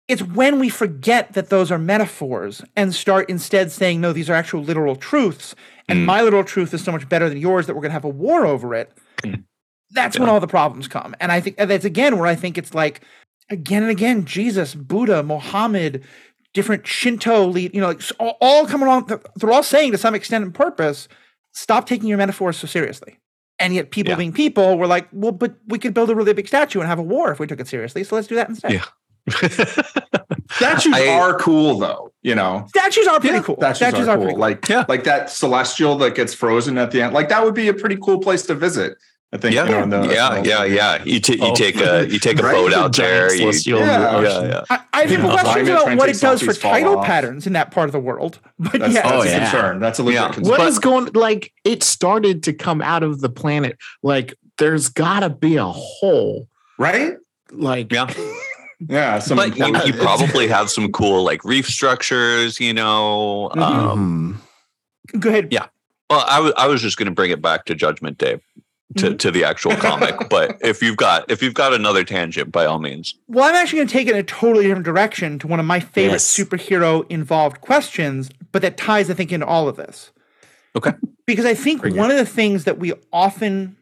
[0.08, 4.34] it's when we forget that those are metaphors and start instead saying, no, these are
[4.34, 5.54] actual literal truths,
[5.88, 6.04] and Mm.
[6.06, 8.08] my literal truth is so much better than yours that we're going to have a
[8.08, 8.92] war over it.
[9.22, 9.44] Mm.
[9.92, 11.14] That's when all the problems come.
[11.20, 13.00] And I think and that's again where I think it's like
[13.50, 16.04] again and again, Jesus, Buddha, Mohammed,
[16.54, 19.06] different Shinto lead, you know, like all, all come along.
[19.06, 21.08] They're, they're all saying to some extent and purpose,
[21.52, 23.18] stop taking your metaphors so seriously.
[23.58, 24.16] And yet, people Yeah.
[24.16, 26.98] being people were like, well, but we could build a really big statue and have
[26.98, 28.04] a war if we took it seriously.
[28.04, 28.72] So let's do that instead.
[28.72, 28.84] Yeah.
[30.50, 32.64] Statues I- are cool though, you know.
[32.68, 33.56] Statues are pretty Yeah, cool.
[33.74, 34.24] Statues, are, cool.
[34.24, 34.40] pretty cool.
[34.40, 34.84] Like Yeah.
[34.88, 37.14] like that celestial that gets frozen at the end.
[37.14, 38.96] Like that would be a pretty cool place to visit.
[39.32, 39.54] I think.
[39.54, 39.64] yeah.
[39.80, 40.42] You know, the, yeah.
[40.42, 40.64] Yeah.
[40.64, 41.04] Yeah.
[41.04, 41.54] You, ta- you Oh.
[41.54, 42.52] take a you take a Right?
[42.52, 43.32] boat The out there.
[43.34, 44.20] You, Yeah.
[44.20, 44.42] yeah.
[44.42, 44.64] Yeah.
[44.70, 47.06] I, I have People questions climb about what it does for tidal off.
[47.06, 48.40] patterns in that part of the world.
[48.58, 49.38] But That's, yeah, that's Oh, a yeah.
[49.50, 49.78] concern.
[49.78, 50.32] That's a legit Yeah.
[50.32, 50.50] concern.
[50.50, 54.88] What is But- going like it started to come out of the planet like there's
[54.88, 57.14] got to be a hole right?
[57.52, 58.12] like Yeah.
[58.88, 59.18] Yeah.
[59.20, 63.50] Some But you, you probably have some cool like reef structures, you know.
[63.54, 63.60] Mhm.
[63.62, 64.42] Um,
[65.18, 65.48] go ahead.
[65.52, 65.66] Yeah.
[66.08, 68.40] well, I was I was just going to bring it back to Judgment Day,
[68.96, 69.18] to, Mhm.
[69.20, 70.14] to the actual comic.
[70.30, 73.14] but if you've got if you've got another tangent, by all means.
[73.28, 75.66] Well, I'm actually going to take it in a totally different direction to one of
[75.66, 76.36] my favorite Yes.
[76.36, 80.10] superhero involved questions, but that ties, I think, into all of this.
[80.76, 80.92] Okay.
[81.26, 81.98] Because I think Bring it.
[81.98, 83.76] one of the things that we often,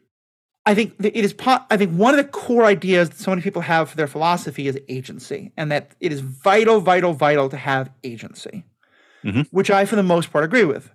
[0.65, 3.61] I think it is, I think one of the core ideas that so many people
[3.63, 7.89] have for their philosophy is agency, and that it is vital, vital, vital to have
[8.03, 8.65] agency,
[9.23, 9.47] Mhm.
[9.51, 10.91] which I, for the most part, agree with.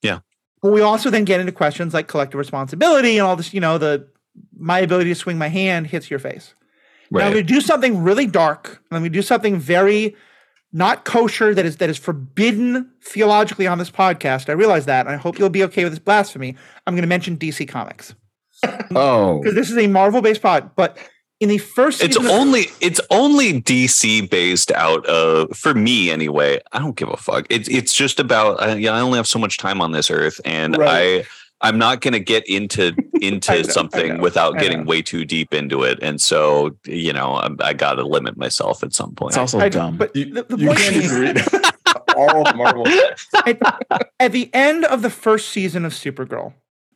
[0.00, 0.20] Yeah.
[0.62, 3.78] But we also then get into questions like collective responsibility and all this, you know,
[3.78, 4.06] the
[4.56, 6.54] my ability to swing my hand hits your face.
[7.10, 8.82] Now I'm going to do something really dark.
[8.90, 10.16] and to do something very
[10.72, 14.48] not kosher that is that is forbidden theologically on this podcast.
[14.48, 16.56] I realize that, and I hope you'll be okay with this blasphemy.
[16.86, 18.14] I'm going to mention DC Comics
[18.94, 20.70] oh because this is a Marvel-based pod.
[20.76, 20.96] But
[21.42, 26.10] in the first, It's season of- only it's only DC based out of for me
[26.10, 26.60] anyway.
[26.72, 27.46] I don't give a fuck.
[27.50, 28.92] It's it's just about uh, yeah.
[28.92, 31.26] I only have so much time on this earth, and Right.
[31.64, 34.84] I'm not going to get into into know, something know, without I getting know.
[34.90, 38.82] way too deep into it, and so you know I'm, I got to limit myself
[38.84, 39.30] at some point.
[39.32, 39.96] It's also I- dumb.
[39.96, 41.36] But You, the, the you point can't being- read
[42.16, 42.86] all the Marvel.
[43.46, 46.52] at, at the end of the first season of Supergirl,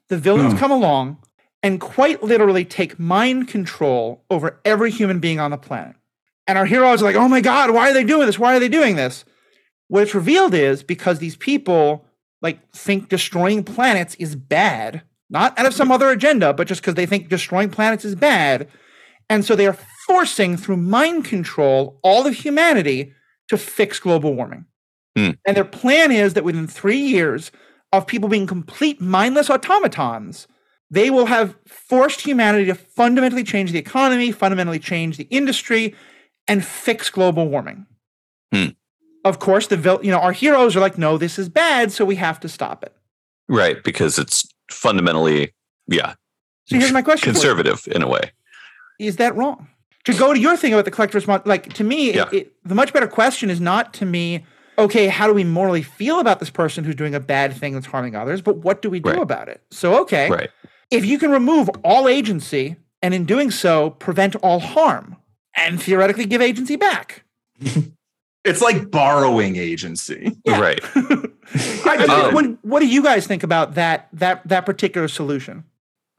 [0.08, 0.58] the villains Hmm.
[0.58, 1.18] come along
[1.66, 5.96] and quite literally take mind control over every human being on the planet.
[6.46, 8.38] And our heroes are like, oh my God, why are they doing this?
[8.38, 9.24] Why are they doing this?
[9.88, 12.06] What it's revealed is because these people
[12.40, 16.94] like think destroying planets is bad, not out of some other agenda, but just because
[16.94, 18.68] they think destroying planets is bad.
[19.28, 23.12] And so they are forcing through mind control all of humanity
[23.48, 24.66] to fix global warming.
[25.16, 25.30] Hmm.
[25.44, 27.50] And their plan is that within three years
[27.92, 30.46] of people being complete mindless automatons,
[30.90, 35.94] they will have forced humanity to fundamentally change the economy, fundamentally change the industry,
[36.48, 37.86] and fix global warming.
[38.52, 38.66] Hmm.
[39.24, 42.16] Of course, the you know our heroes are like, no, this is bad, so we
[42.16, 42.94] have to stop it.
[43.48, 45.52] right because it's fundamentally
[45.88, 46.14] yeah
[46.66, 48.30] So here's my question: conservative in a way.
[48.98, 49.68] is that wrong?
[50.04, 52.28] To go to your thing about the collector's response, like to me, Yeah.
[52.30, 54.44] it, it, the much better question is not to me,
[54.78, 57.86] okay, how do we morally feel about this person who's doing a bad thing that's
[57.86, 59.18] harming others, but what do we do Right.
[59.22, 59.60] about it?
[59.72, 60.50] So, okay, Right.
[60.90, 65.16] If you can remove all agency and in doing so prevent all harm
[65.54, 67.24] and theoretically give agency back.
[68.46, 70.30] It's like borrowing agency.
[70.44, 70.60] Yeah.
[70.60, 70.80] Right.
[70.94, 75.64] I mean, Um, what, what do you guys think about that that that particular solution?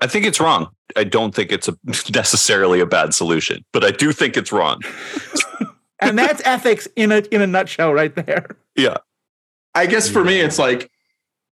[0.01, 0.67] I think it's wrong.
[0.97, 1.77] I don't think it's a,
[2.13, 4.81] necessarily a bad solution, but I do think it's wrong.
[6.01, 8.57] And that's ethics in a in a nutshell, right there.
[8.75, 8.97] Yeah.
[9.73, 10.91] I guess for me, it's like,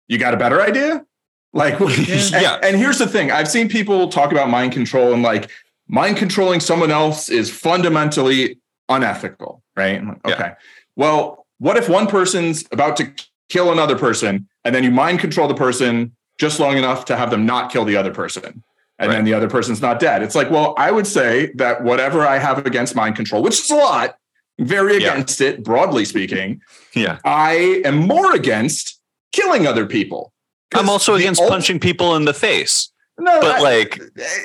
[0.08, 1.06] you got a better idea?
[1.54, 2.58] Like, and, Yeah.
[2.62, 5.50] and here's the thing I've seen people talk about mind control and like
[5.88, 9.96] mind controlling someone else is fundamentally unethical, right?
[10.00, 10.34] I'm like, Yeah.
[10.34, 10.50] okay.
[10.96, 13.10] Well, what if one person's about to
[13.48, 17.30] kill another person and then you mind control the person just long enough to have
[17.30, 18.62] them not kill the other person?
[18.98, 20.22] And then the other person's not dead.
[20.22, 23.70] It's like, well, I would say that whatever I have against mind control, which is
[23.70, 24.16] a lot,
[24.60, 25.12] very Yeah.
[25.12, 26.60] against it, broadly speaking,
[26.94, 27.18] Yeah.
[27.24, 29.00] I am more against
[29.32, 30.32] killing other people.
[30.74, 32.90] 'Cause I'm also against ult- punching people in the face.
[33.16, 34.00] No, but, I- like,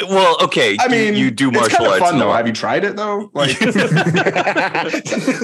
[0.08, 0.78] Well, okay.
[0.80, 2.04] I mean, you, do it's martial kind of arts.
[2.12, 2.32] fun though.
[2.32, 3.32] Have you tried it though?
[3.34, 3.58] Like,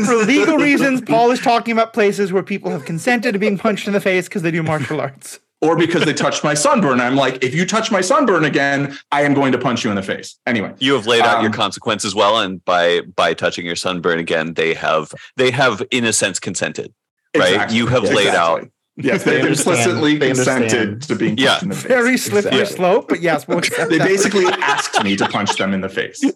[0.05, 3.87] For legal reasons, Paul is talking about places where people have consented to being punched
[3.87, 5.39] in the face because they do martial arts.
[5.61, 6.99] or because they touched my sunburn.
[7.01, 9.95] I'm like, if you touch my sunburn again, I am going to punch you in
[9.95, 10.37] the face.
[10.45, 14.19] Anyway, you have laid out your Um, consequences well, and by by touching your sunburn
[14.19, 16.93] again, they have they have in a sense consented.
[17.35, 17.53] Right?
[17.53, 17.77] Exactly.
[17.77, 18.67] You have laid out-
[18.97, 19.77] Yes, They they understand.
[19.77, 21.01] implicitly They consented understand.
[21.03, 21.49] to being Yeah.
[21.59, 21.83] punched in the face.
[21.87, 22.75] Very slippery Exactly.
[22.77, 24.07] slope, but yes, we'll accept they that.
[24.07, 26.23] basically asked me to punch them in the face.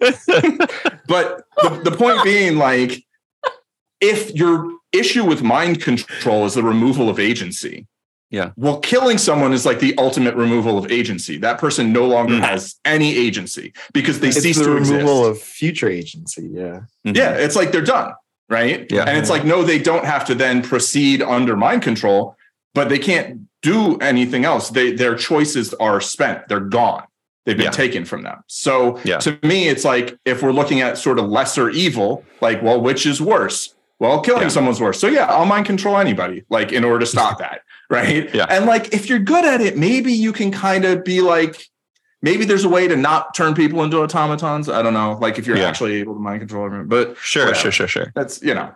[1.07, 3.03] but the, the point being, like,
[4.01, 7.87] if your issue with mind control is the removal of agency,
[8.31, 8.51] Yeah.
[8.57, 11.37] well, killing someone is like the ultimate removal of agency.
[11.37, 12.41] That person no longer Mm.
[12.41, 15.43] has any agency because they it's cease the to removal exist.
[15.43, 16.49] of future agency.
[16.53, 16.81] Yeah.
[17.03, 18.13] yeah, it's like they're done,
[18.49, 18.85] right?
[18.91, 19.03] Yeah.
[19.07, 22.35] and it's like no, they don't have to then proceed under mind control,
[22.73, 24.69] but they can't do anything else.
[24.69, 26.47] They their choices are spent.
[26.47, 27.03] They're gone.
[27.45, 27.71] They've been Yeah.
[27.71, 28.43] taken from them.
[28.47, 29.17] So Yeah.
[29.19, 33.05] to me, it's like if we're looking at sort of lesser evil, like, well, which
[33.05, 33.73] is worse?
[33.99, 34.47] Well, killing Yeah.
[34.49, 34.99] someone's worse.
[34.99, 37.61] So yeah, I'll mind control anybody, like in order to stop that.
[37.89, 38.29] Right.
[38.33, 38.45] Yeah.
[38.49, 41.65] And like if you're good at it, maybe you can kind of be like,
[42.21, 44.69] maybe there's a way to not turn people into automatons.
[44.69, 45.17] I don't know.
[45.19, 46.87] Like if you're actually able to mind control everyone.
[46.87, 47.59] But Sure, Whatever.
[47.61, 48.11] sure, sure, sure.
[48.15, 48.71] that's you know.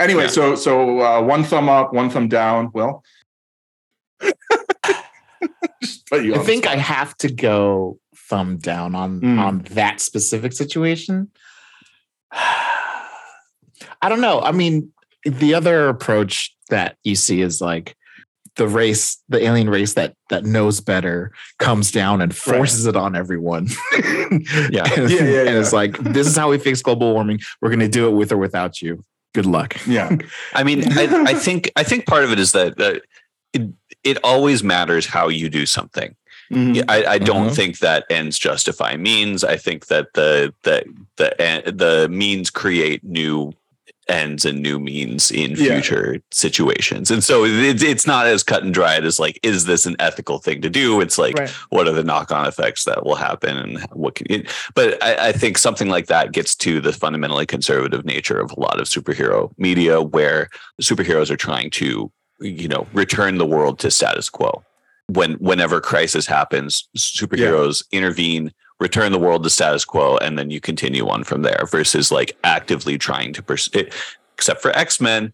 [0.00, 2.70] Anyway, so so uh, one thumb up, one thumb down.
[2.72, 3.04] Will.
[5.82, 6.76] Just you I think spot.
[6.76, 7.98] I have to go
[8.28, 9.38] thumb down on Mm.
[9.38, 11.30] on that specific situation.
[14.02, 14.40] I don't know.
[14.40, 14.92] I mean,
[15.24, 17.96] the other approach that you see is like
[18.56, 23.16] the race, the alien race that that knows better comes down and forces it on
[23.16, 23.68] everyone.
[24.70, 24.84] Yeah.
[24.96, 27.40] and, Yeah, yeah, and it's like this is how we fix global warming.
[27.60, 29.04] We're going to do it with or without you.
[29.34, 29.76] Good luck.
[29.86, 30.16] yeah.
[30.52, 33.00] I mean, I, I think I think part of it is that uh,
[33.52, 33.62] it,
[34.04, 36.14] it always matters how you do something.
[36.52, 36.84] Mhm.
[36.88, 37.56] I, I don't Mhm.
[37.56, 39.42] think that ends justify means.
[39.44, 40.84] I think that the the
[41.16, 43.52] the eh, the means create new
[44.06, 45.80] ends and new means in Yeah.
[45.80, 47.10] future situations.
[47.10, 50.38] And so it's it's not as cut and dried as like, is this an ethical
[50.38, 51.00] thing to do?
[51.00, 51.48] It's like, Right.
[51.70, 55.28] what are the knock on effects that will happen, and what can it, but I,
[55.28, 58.86] I think something like that gets to the fundamentally conservative nature of a lot of
[58.86, 60.50] superhero media, where
[60.82, 64.62] superheroes are trying to you know return the world to status quo.
[65.08, 70.60] When whenever crisis happens superheroes intervene return the world to status quo and then you
[70.60, 73.94] continue on from there versus like actively trying to pursue it
[74.34, 75.32] except for x-men.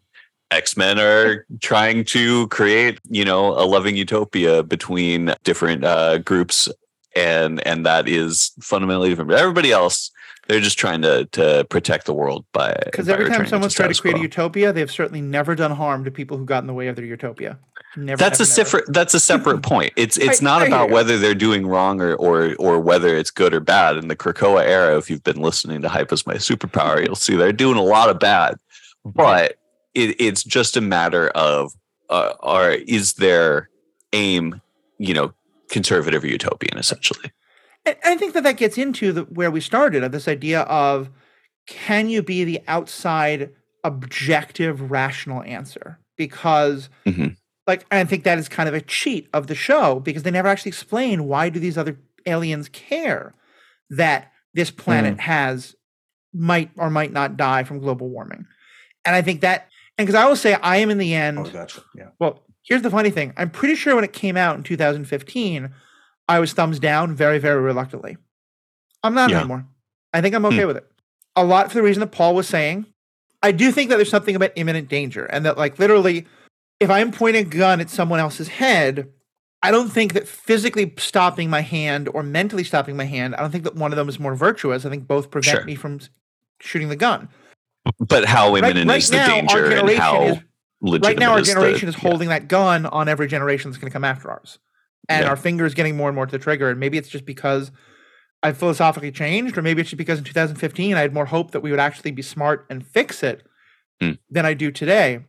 [0.50, 6.68] X Men are trying to create, you know, a loving utopia between different uh, groups,
[7.14, 9.30] and and that is fundamentally different.
[9.30, 10.10] But everybody else,
[10.50, 14.00] they're just trying to to protect the world by Because every time someone's tried to
[14.00, 16.88] create a utopia, they've certainly never done harm to people who got in the way
[16.88, 17.56] of their utopia.
[17.96, 18.16] Never.
[18.16, 18.92] That's a separate.
[18.92, 19.92] That's a separate point.
[19.96, 23.30] It's it's I- not I about whether they're doing wrong or or or whether it's
[23.30, 23.96] good or bad.
[23.96, 27.36] In the Krakoa era, if you've been listening to "Hype is My Superpower," you'll see
[27.36, 28.56] they're doing a lot of bad.
[29.04, 29.56] But
[29.94, 31.72] it, it's just a matter of,
[32.10, 33.70] uh, are is their
[34.12, 34.60] aim,
[34.98, 35.32] you know,
[35.68, 37.30] conservative or utopian, essentially?
[37.86, 41.10] And I think that that gets into the, where we started of this idea of
[41.66, 43.50] can you be the outside
[43.84, 47.36] objective rational answer because Mhm.
[47.66, 50.48] like I think that is kind of a cheat of the show because they never
[50.48, 53.32] actually explain why do these other aliens care
[53.88, 55.74] that this planet has
[56.34, 58.46] might or might not die from global warming.
[59.04, 61.44] And I think that and because I will say I am in the end Oh,
[61.50, 61.82] gotcha.
[61.94, 62.08] Yeah.
[62.18, 63.32] well, here's the funny thing.
[63.36, 65.70] I'm pretty sure when it came out in 2015,
[66.30, 68.16] I was thumbs down very, very reluctantly.
[69.02, 69.40] I'm not Yeah.
[69.40, 69.66] anymore.
[70.14, 70.68] I think I'm okay hmm.
[70.68, 70.86] with it.
[71.34, 72.86] A lot for the reason that Paul was saying.
[73.42, 76.26] I do think that there's something about imminent danger, and that, like, literally,
[76.78, 79.08] if I'm pointing a gun at someone else's head,
[79.62, 83.50] I don't think that physically stopping my hand or mentally stopping my hand, I don't
[83.50, 84.84] think that one of them is more virtuous.
[84.86, 85.64] I think both prevent Sure.
[85.64, 85.98] me from
[86.60, 87.28] shooting the gun.
[87.98, 90.38] But how imminent right is the now, danger, and generation how is
[91.02, 92.08] right now our is the- generation is yeah.
[92.08, 94.58] holding that gun on every generation that's going to come after ours
[95.10, 95.30] and Yeah.
[95.30, 97.70] our finger is getting more and more to the trigger and maybe it's just because
[98.42, 101.60] i've philosophically changed or maybe it's just because in 2015 i had more hope that
[101.60, 103.42] we would actually be smart and fix it
[104.00, 104.12] Hmm.
[104.30, 105.20] than i do today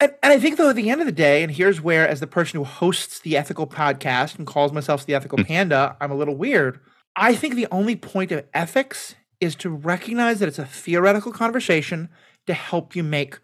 [0.00, 2.20] and, and i think though at the end of the day and here's where as
[2.20, 5.44] the person who hosts the ethical podcast and calls myself the ethical Hmm.
[5.44, 6.78] panda i'm a little weird
[7.16, 12.08] i think the only point of ethics is to recognize that it's a theoretical conversation
[12.46, 13.38] to help you make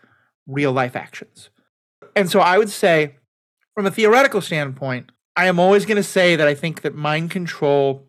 [0.47, 1.51] real life actions.
[2.17, 3.17] And so I would say,
[3.75, 7.31] from a theoretical standpoint, I am always going to say that I think that mind
[7.31, 8.07] control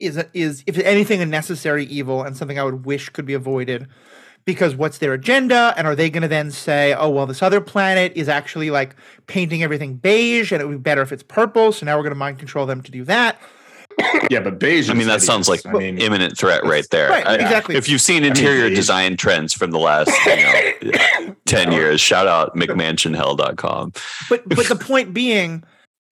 [0.00, 3.34] is a, is if anything a necessary evil and something I would wish could be
[3.34, 3.86] avoided.
[4.46, 5.72] Because what's their agenda?
[5.74, 8.94] And are they going to then say, oh, well, this other planet is actually like
[9.26, 11.72] painting everything beige and it would be better if it's purple.
[11.72, 13.40] So now we're going to mind control them to do that.
[14.30, 14.90] Yeah, but beige.
[14.90, 15.76] I mean, is that sounds like hideous.
[15.76, 17.08] I mean, imminent threat right there.
[17.08, 17.76] Right, I- exactly.
[17.76, 18.76] If you've seen interior beige.
[18.76, 23.92] design trends from the last you know, 10 years, shout out McMansionHell.com.
[24.28, 25.64] But but the point being,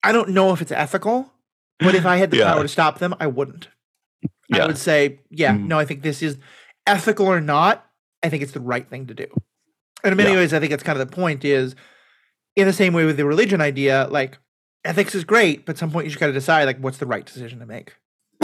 [0.03, 1.31] I don't know if it's ethical,
[1.79, 2.53] but if I had the Yeah.
[2.53, 3.69] power to stop them, I wouldn't.
[4.49, 4.63] Yeah.
[4.63, 5.67] I would say, yeah, Mm.
[5.67, 6.37] no, I think this is
[6.85, 7.85] ethical or not.
[8.21, 9.27] I think it's the right thing to do.
[10.03, 10.37] And in many Yeah.
[10.37, 11.45] ways, I think that's kind of the point.
[11.45, 11.75] Is
[12.55, 14.37] in the same way with the religion idea, like
[14.85, 17.05] ethics is great, but at some point you just got to decide like what's the
[17.05, 17.93] right decision to make.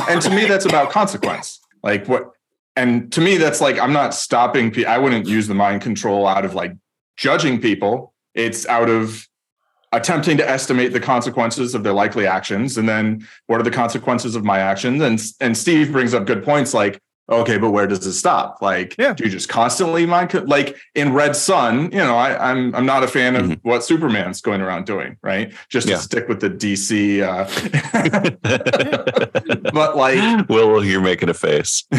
[0.07, 2.31] and to me that's about consequence like what
[2.77, 6.25] and to me that's like i'm not stopping pe- i wouldn't use the mind control
[6.25, 6.71] out of like
[7.17, 9.27] judging people it's out of
[9.91, 14.35] attempting to estimate the consequences of their likely actions and then what are the consequences
[14.35, 15.01] of my actions?
[15.01, 18.95] And and steve brings up good points like okay but where does it stop like
[18.97, 19.13] Yeah.
[19.13, 22.85] do you just constantly mind co- like in red sun you know I, i'm i'm
[22.85, 23.59] not a fan of Mhm.
[23.63, 25.97] what superman's going around doing right just Yeah.
[25.97, 27.45] to stick with the dc uh
[29.73, 30.19] but like
[30.49, 31.83] Will, you're making a face.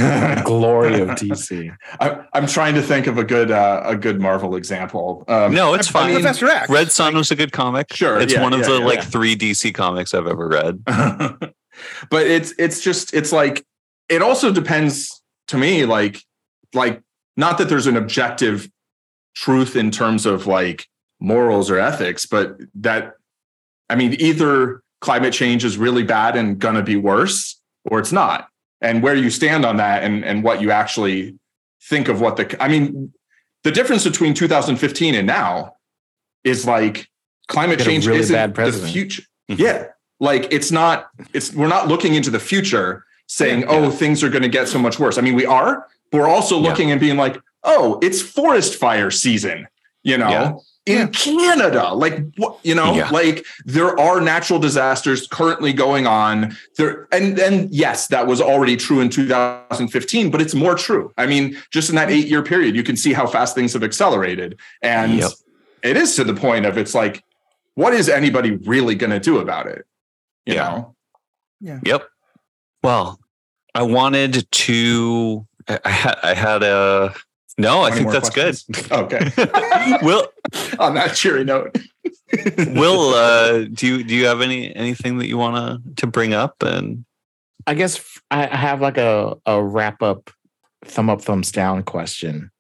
[0.45, 1.75] Glory of DC.
[2.01, 5.25] I, I'm trying to think of a good uh, a good Marvel example.
[5.29, 6.15] Um, No, it's I- fine.
[6.15, 6.69] Professor X.
[6.71, 7.93] Red Sun was a good comic.
[7.93, 9.05] Sure, It's yeah, one of yeah, the yeah, like yeah.
[9.05, 10.85] three DC comics I've ever read.
[10.87, 13.65] but it's it's just it's like
[14.09, 15.20] it also depends
[15.51, 16.23] to me like
[16.75, 17.03] like
[17.37, 18.71] not that there's an objective
[19.35, 20.87] truth in terms of like
[21.21, 23.15] morals or ethics, but that
[23.89, 28.49] I mean either climate change is really bad and gonna be worse or it's not.
[28.81, 31.37] And where you stand on that and and what you actually
[31.83, 33.13] think of what the I mean
[33.65, 35.75] the difference between 2015 and now
[36.45, 37.09] is like
[37.49, 39.23] climate change really isn't bad the future.
[39.51, 39.59] Mhm.
[39.59, 39.87] Yeah.
[40.21, 43.67] Like it's not, it's we're not looking into the future saying, Yeah.
[43.69, 45.17] oh, things are going to get so much worse.
[45.17, 46.69] I mean, we are, but we're also Yeah.
[46.69, 49.69] looking and being like, oh, it's forest fire season,
[50.03, 50.53] you know, Yeah.
[50.87, 51.07] in Yeah.
[51.13, 51.95] Canada.
[51.95, 53.09] Like what, you know, Yeah.
[53.11, 57.07] like there are natural disasters currently going on there.
[57.13, 61.13] And and yes, that was already true in 2015, but it's more true.
[61.17, 63.85] I mean, just in that eight year period, you can see how fast things have
[63.85, 64.59] accelerated.
[64.83, 65.31] And Yep.
[65.85, 67.23] it is to the point of it's like,
[67.77, 69.85] what is anybody really going to do about it?
[70.47, 70.97] You know.
[71.61, 71.79] Yeah.
[71.85, 72.09] Yep.
[72.83, 73.21] Well,
[73.75, 75.47] I wanted to.
[75.69, 76.19] I, I had.
[76.23, 77.15] I had a.
[77.59, 78.89] No, I think that's questions?
[78.89, 78.93] good.
[79.13, 79.31] Okay.
[80.03, 80.27] Will
[80.79, 81.77] On that cheery note.
[82.59, 86.33] Will uh, do you do you have any anything that you want to to bring
[86.33, 87.05] up and
[87.67, 88.01] I guess
[88.31, 90.31] I have like a, a wrap up
[90.85, 92.51] thumb up, thumbs down question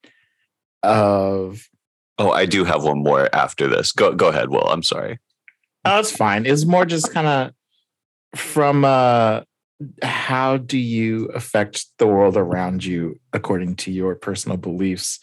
[0.82, 1.68] of
[2.18, 3.92] Oh, I do have one more after this.
[3.92, 4.68] Go go ahead, Will.
[4.68, 5.18] I'm sorry.
[5.86, 6.44] Oh, it's fine.
[6.44, 9.42] It's more just kind of from uh
[10.02, 15.20] how do you affect the world around you according to your personal beliefs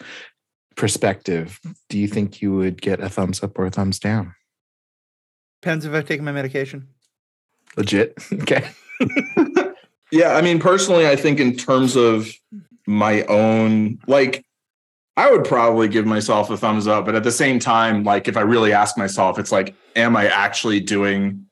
[0.75, 1.59] perspective?
[1.89, 4.33] Do you think you would get a thumbs up or a thumbs down?
[5.61, 6.87] Depends if I've taken my medication.
[7.75, 8.17] Legit.
[8.33, 8.69] Okay.
[10.11, 12.31] Yeah, I mean, personally, I think in terms of
[12.87, 14.45] my own, like,
[15.17, 18.37] I would probably give myself a thumbs up, but at the same time, like, if
[18.37, 21.45] I really ask myself, it's like, am I actually doing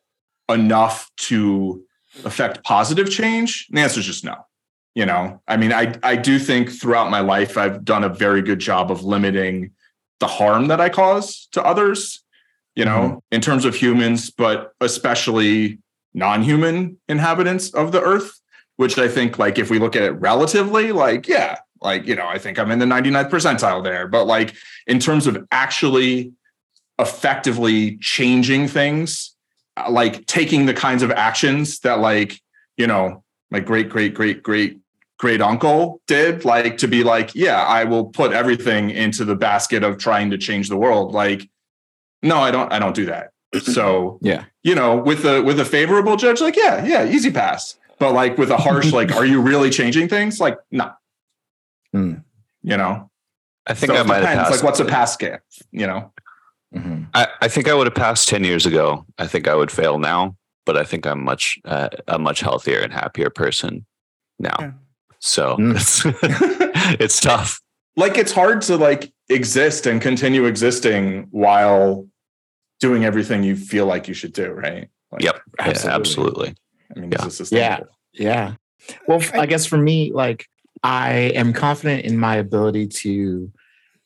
[0.49, 1.84] enough to
[2.23, 3.67] affect positive change?
[3.69, 4.35] And the answer is just no.
[4.93, 8.41] You know, I mean, I I do think throughout my life I've done a very
[8.41, 9.71] good job of limiting
[10.19, 12.23] the harm that I cause to others.
[12.75, 13.17] You know, mm-hmm.
[13.31, 15.79] in terms of humans, but especially
[16.13, 18.39] non-human inhabitants of the earth
[18.77, 22.27] which I think, like, if we look at it relatively, like, yeah, like, you know,
[22.27, 24.07] I think I'm in the 99th percentile there.
[24.07, 24.55] But like,
[24.87, 26.33] in terms of actually
[26.99, 29.34] effectively changing things,
[29.89, 32.41] like taking the kinds of actions that, like,
[32.77, 34.79] you know, my great, great, great, great,
[35.17, 39.83] great uncle did, like, to be like, yeah, I will put everything into the basket
[39.83, 41.13] of trying to change the world.
[41.13, 41.49] Like,
[42.23, 43.31] no, I don't, I don't do that.
[43.61, 44.45] So, Yeah.
[44.63, 47.77] you know, with a with a favorable judge, like, yeah, yeah, easy pass.
[47.99, 50.41] But like with a harsh, like, are you really changing things?
[50.41, 50.91] Like, no.
[51.93, 52.15] Hmm.
[52.63, 53.09] You know,
[53.65, 54.51] I think So I it might have passed.
[54.51, 55.37] Like, what's a pass scale?
[55.71, 56.11] You know,
[56.75, 57.07] Mhm.
[57.13, 59.05] I, I think I would have passed 10 years ago.
[59.17, 62.79] I think I would fail now, but I think I'm much uh, a much healthier
[62.79, 63.85] and happier person
[64.39, 64.55] now.
[64.59, 64.71] Yeah.
[65.19, 65.75] So Mm.
[65.75, 66.01] it's,
[67.01, 67.59] it's tough.
[67.95, 72.07] like it's hard to like exist and continue existing while
[72.81, 74.89] doing everything you feel like you should do, right?
[75.11, 75.41] Like, Yep.
[75.59, 75.93] Yeah, Absolutely.
[75.95, 76.55] absolutely.
[76.95, 77.17] I mean, Yeah.
[77.23, 77.87] this is sustainable.
[78.13, 78.53] Yeah.
[79.07, 80.45] Well, I guess for me, like
[80.83, 83.51] I am confident in my ability to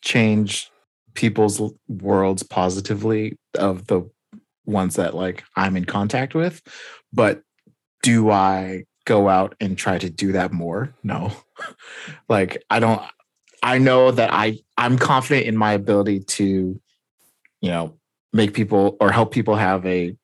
[0.02, 0.70] change
[1.14, 4.10] people's worlds positively of the
[4.66, 6.62] ones that like I'm in contact with.
[7.12, 7.42] But
[8.04, 10.94] do I go out and try to do that more?
[11.04, 11.32] No.
[12.30, 13.02] like I don't
[13.62, 16.80] I know that I I'm confident in my ability to
[17.62, 17.98] you know
[18.32, 20.16] make people or help people have a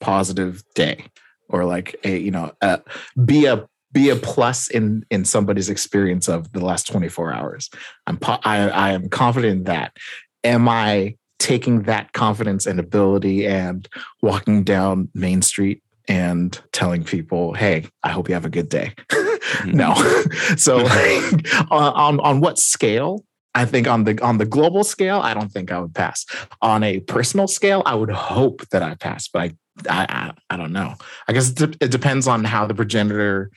[0.00, 1.06] positive day
[1.48, 2.78] or like a you know uh,
[3.24, 7.70] be a be a plus in in somebody's experience of the last 24 hours
[8.06, 9.96] i'm po- I, I am confident in that
[10.44, 13.88] am i taking that confidence and ability and
[14.22, 18.94] walking down main street and telling people hey i hope you have a good day.
[19.66, 19.92] No.
[19.92, 20.54] Mm-hmm.
[20.56, 23.24] So like, on, on on what scale?
[23.54, 26.24] I think on the on the global scale i don't think i would pass.
[26.62, 29.54] On a personal scale i would hope that i pass but i
[29.88, 30.94] i i, I don't know.
[31.28, 33.50] I guess it, de- it depends on how the progenitor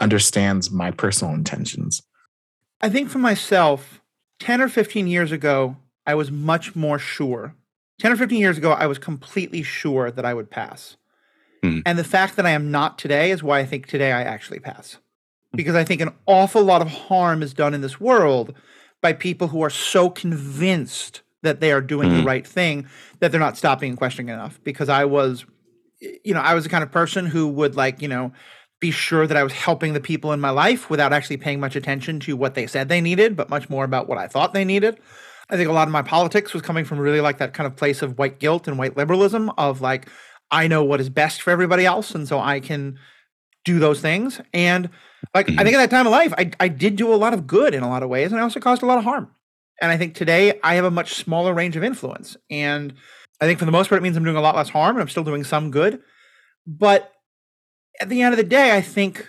[0.00, 2.02] understands my personal intentions.
[2.80, 4.00] I think for myself,
[4.40, 5.76] 10 or 15 years ago,
[6.06, 7.54] I was much more sure.
[8.00, 10.96] 10 or 15 years ago, I was completely sure that I would pass.
[11.62, 11.80] Hmm.
[11.86, 14.58] And the fact that I am not today is why I think today I actually
[14.58, 14.98] pass.
[15.54, 18.54] Because I think an awful lot of harm is done in this world
[19.00, 22.26] by people who are so convinced that they are doing the Hmm.
[22.26, 22.86] right thing
[23.20, 24.60] that they're not stopping and questioning enough.
[24.64, 25.44] Because I was,
[26.00, 28.32] you know, I was the kind of person who would like, you know,
[28.80, 31.76] be sure that I was helping the people in my life without actually paying much
[31.76, 34.64] attention to what they said they needed, but much more about what I thought they
[34.64, 34.98] needed.
[35.52, 37.76] I think a lot of my politics was coming from really like that kind of
[37.76, 40.08] place of white guilt and white liberalism of like,
[40.50, 42.14] I know what is best for everybody else.
[42.14, 42.98] And so I can
[43.66, 44.40] do those things.
[44.54, 44.88] And
[45.34, 45.74] like, I think mm-hmm.
[45.76, 47.88] at that time of life, I, I did do a lot of good in a
[47.88, 48.32] lot of ways.
[48.32, 49.30] And I also caused a lot of harm.
[49.82, 52.34] And I think today I have a much smaller range of influence.
[52.50, 52.94] And
[53.38, 55.02] I think for the most part, it means I'm doing a lot less harm and
[55.02, 56.00] I'm still doing some good.
[56.66, 57.12] But
[58.00, 59.28] at the end of the day, I think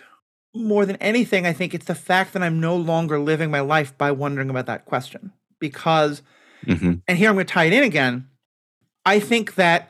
[0.56, 3.98] more than anything, I think it's the fact that I'm no longer living my life
[3.98, 5.34] by wondering about that question.
[5.64, 6.22] Because,
[6.68, 7.02] Mhm.
[7.08, 8.28] and here I'm going to tie it in again.
[9.06, 9.90] I think that,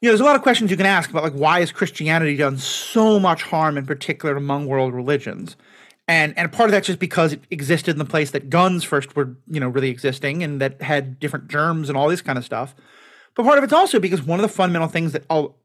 [0.00, 2.36] you know, there's a lot of questions you can ask about, like, why has Christianity
[2.36, 5.56] done so much harm, in particular among world religions?
[6.06, 9.16] And, and part of that's just because it existed in the place that guns first
[9.16, 12.44] were, you know, really existing and that had different germs and all this kind of
[12.44, 12.74] stuff.
[13.34, 15.58] But part of it's also because one of the fundamental things that all,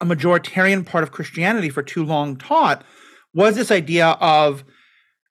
[0.00, 2.84] a majoritarian part of Christianity for too long taught
[3.34, 4.64] was this idea of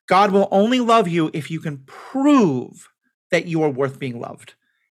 [0.08, 2.90] God will only love you if you can prove
[3.32, 4.56] that you are worth being loved.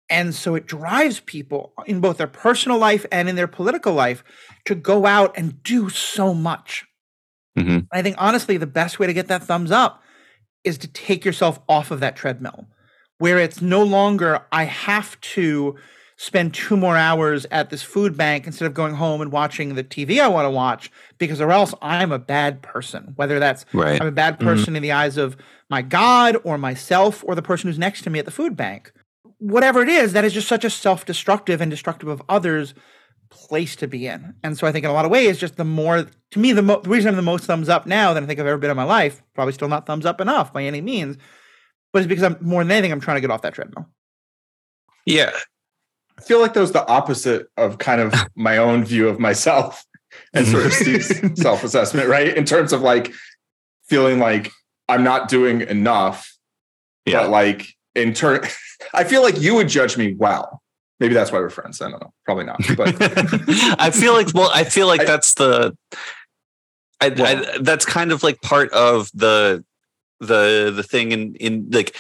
[0.10, 4.24] And so it drives people in both their personal life and in their political life
[4.66, 6.86] to go out and do so much.
[7.58, 7.88] Mhm.
[7.94, 10.02] I think honestly, the best way to get that thumbs up
[10.64, 12.68] is to take yourself off of that treadmill
[13.20, 15.76] where it's no longer, I have to
[16.22, 19.84] spend two more hours at this food bank instead of going home and watching the
[19.84, 23.14] TV I want to watch because or else I'm a bad person.
[23.16, 24.00] Whether that's Right.
[24.00, 24.46] I'm a bad mm-hmm.
[24.46, 25.36] person in the eyes of
[25.72, 28.92] my God or myself or the person who's next to me at the food bank.
[29.40, 32.76] whatever it is, that is just such a self-destructive and destructive of others
[33.32, 34.36] place to be in.
[34.44, 36.62] And so I think in a lot of ways, just the more to me, the,
[36.62, 38.70] mo- the reason I'm the most thumbs up now than I think I've ever been
[38.70, 41.18] in my life, probably still not thumbs up enough by any means,
[41.92, 43.90] but it's because I'm more than anything, I'm trying to get off that treadmill.
[45.08, 45.32] Yeah.
[46.22, 49.84] I feel like that was the opposite of kind of my own view of myself
[50.34, 52.36] and sort of Steve's self-assessment, right?
[52.38, 53.12] In terms of like
[53.88, 54.52] feeling like
[54.88, 56.38] I'm not doing enough,
[57.06, 57.22] Yeah.
[57.22, 58.42] but like in turn,
[58.94, 60.62] I feel like you would judge me well.
[61.00, 61.82] Maybe that's why we're friends.
[61.82, 62.14] I don't know.
[62.26, 62.62] Probably not.
[62.78, 62.96] But
[63.80, 65.76] I feel like well, I feel like I- that's the
[67.02, 69.66] I, I, that's kind of like part of the
[70.20, 71.96] the the thing in in like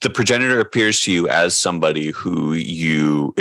[0.00, 3.34] the progenitor appears to you as somebody who you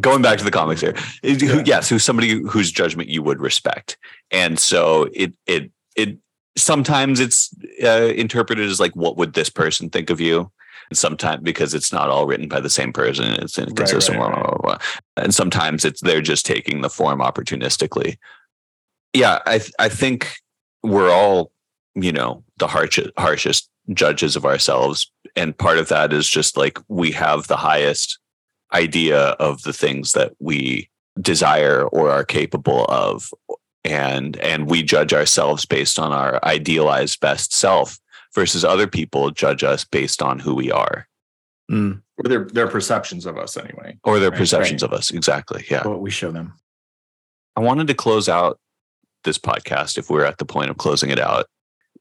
[0.00, 1.62] going back to the comics here it- who, Yeah.
[1.66, 3.96] yes who's somebody whose judgment you would respect
[4.30, 6.18] and so it it it
[6.56, 7.50] sometimes it's
[7.82, 10.50] uh, interpreted as like what would this person think of you
[10.90, 14.42] and sometimes because it's not all written by the same person it's inconsistent right, blah,
[14.42, 14.78] blah, blah, blah.
[15.16, 18.16] and sometimes it's they're just taking the form opportunistically
[19.12, 20.36] yeah i i think
[20.82, 21.50] we're all
[21.94, 26.78] you know the harshest harshest judges of ourselves and part of that is just like
[26.88, 28.18] we have the highest
[28.72, 30.88] idea of the things that we
[31.20, 33.30] desire or are capable of
[33.84, 37.98] and and we judge ourselves based on our idealized best self
[38.34, 41.06] versus other people judge us based on who we are
[41.68, 43.98] Mm, or their their perceptions of us anyway.
[44.04, 44.92] or their Right, perceptions right.
[44.92, 46.54] of us exactly yeah what we show them.
[47.56, 48.60] I wanted to close out
[49.24, 51.46] this podcast if we're at the point of closing it out.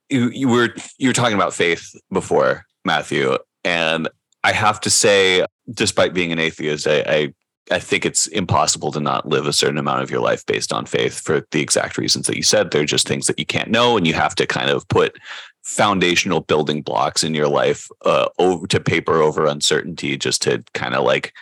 [0.09, 4.07] You, you were you were talking about faith before, Matthew, and
[4.43, 7.33] I have to say, despite being an atheist, I, I
[7.71, 10.85] I think it's impossible to not live a certain amount of your life based on
[10.85, 12.69] faith for the exact reasons that you said.
[12.69, 15.17] They're just things that you can't know, and you have to kind of put
[15.63, 20.93] foundational building blocks in your life uh, over to paper over uncertainty, just to kind
[20.93, 21.33] of like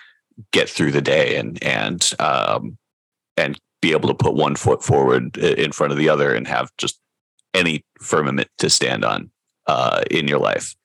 [0.51, 2.77] get through the day and and um,
[3.35, 6.71] and be able to put one foot forward in front of the other and have
[6.77, 7.01] just
[7.53, 9.29] any firmament to stand on
[9.67, 10.75] uh, in your life.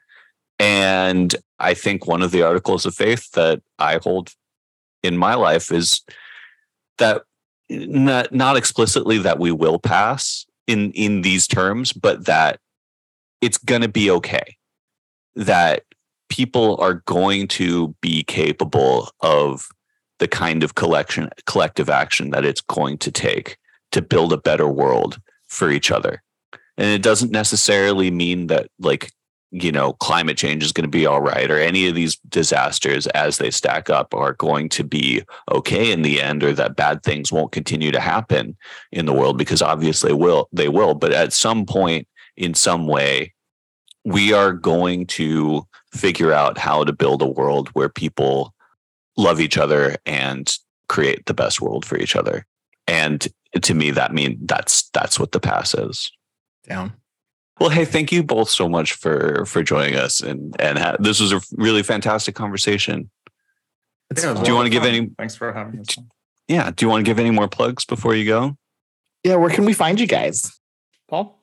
[0.58, 4.30] And I think one of the articles of faith that I hold
[5.02, 6.02] in my life is
[6.98, 7.22] that
[7.70, 12.60] not not explicitly that we will pass in in these terms, but that
[13.40, 14.56] it's going to be okay.
[15.36, 15.84] That
[16.28, 19.68] people are going to be capable of
[20.18, 23.56] the kind of collection collective action that it's going to take
[23.92, 26.22] to build a better world for each other
[26.78, 29.12] and it doesn't necessarily mean that like
[29.50, 33.06] you know climate change is going to be all right or any of these disasters
[33.08, 35.22] as they stack up are going to be
[35.52, 38.56] okay in the end or that bad things won't continue to happen
[38.92, 42.06] in the world because obviously will they will but at some point
[42.36, 43.32] in some way
[44.04, 48.54] we are going to figure out how to build a world where people
[49.16, 50.56] love each other and
[50.88, 52.46] create the best world for each other.
[52.86, 53.26] And
[53.60, 56.10] to me, that mean that's that's what the pass is.
[56.68, 56.92] Down.
[57.60, 61.20] Well, hey, thank you both so much for for joining us, and and ha- this
[61.20, 63.10] was a really fantastic conversation.
[64.16, 64.42] Yeah, it was.
[64.42, 65.96] Do you wanna give any- Thanks for having us.
[66.46, 68.56] Yeah, do you want to give any more plugs before you go?
[69.24, 70.58] yeah, where can we find you guys?
[71.08, 71.42] Paul?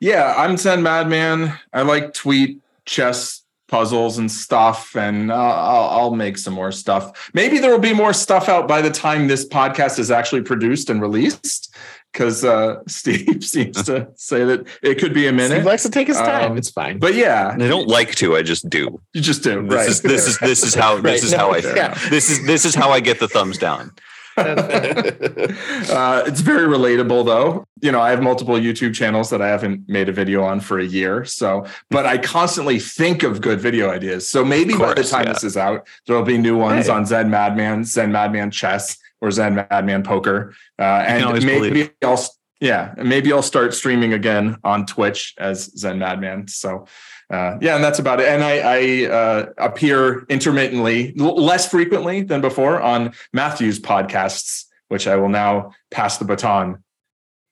[0.00, 1.58] Yeah, I'm Zen Madman.
[1.72, 7.30] I like tweet chess puzzles and stuff, and uh, I'll, I'll make some more stuff.
[7.34, 10.90] Maybe there will be more stuff out by the time this podcast is actually produced
[10.90, 11.74] and released,
[12.14, 15.58] because uh, Steve seems to say that it could be a minute.
[15.58, 16.52] He likes to take his time.
[16.52, 16.98] Um, it's fine.
[16.98, 18.36] But yeah, I don't like to.
[18.36, 19.00] I just do.
[19.12, 19.62] you just do.
[19.66, 19.88] This right.
[19.88, 21.94] is this is this is how Right, this is no, how I yeah.
[22.08, 23.90] this is this is how I get the thumbs down.
[24.36, 27.66] uh, it's very relatable though.
[27.82, 30.78] You know, I have multiple YouTube channels that I haven't made a video on for
[30.80, 31.24] a year.
[31.24, 34.28] So, but I constantly think of good video ideas.
[34.28, 35.34] So maybe Of by the time yeah.
[35.34, 36.92] this is out, there'll be new ones Hey.
[36.92, 40.54] on Zen Madman, Zen Madman Chess, or Zen Madman Poker.
[40.78, 41.90] Uh, and maybe believe.
[42.02, 42.22] I'll
[42.60, 46.48] yeah, maybe I'll start streaming again on Twitch as Zen Madman.
[46.48, 46.86] So
[47.30, 48.28] uh, yeah, and that's about it.
[48.28, 55.06] And I, I uh, appear intermittently, l- less frequently than before, on Matthew's podcasts, which
[55.06, 56.82] I will now pass the baton.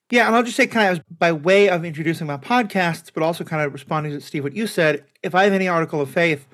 [0.09, 3.43] Yeah, and I'll just say kind of by way of introducing my podcasts, but also
[3.43, 5.05] kind of responding to Steve what you said.
[5.23, 6.47] If I have any article of faith,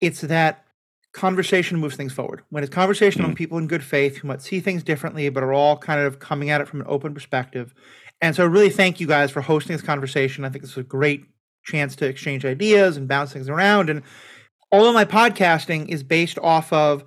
[0.00, 0.64] it's that
[1.12, 2.42] conversation moves things forward.
[2.50, 3.38] When it's conversation among mm.
[3.38, 6.50] people in good faith who might see things differently, but are all kind of coming
[6.50, 7.74] at it from an open perspective.
[8.20, 10.44] And so, really, thank you guys for hosting this conversation.
[10.44, 11.24] I think this is a great
[11.64, 13.90] chance to exchange ideas and bounce things around.
[13.90, 14.02] And
[14.70, 17.04] all of my podcasting is based off of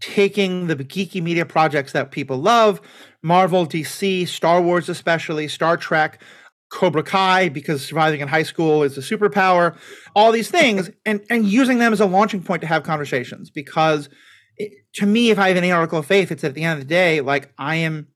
[0.00, 2.80] taking the geeky media projects that people love
[3.22, 6.22] Marvel, DC, Star Wars, especially, Star Trek,
[6.68, 9.76] Cobra Kai, because surviving in high school is a superpower,
[10.14, 14.08] all these things, and, and using them as a launching point to have conversations because
[14.56, 16.86] it, to me, if I have any article of faith, it's at the end of
[16.86, 18.08] the day, like I am,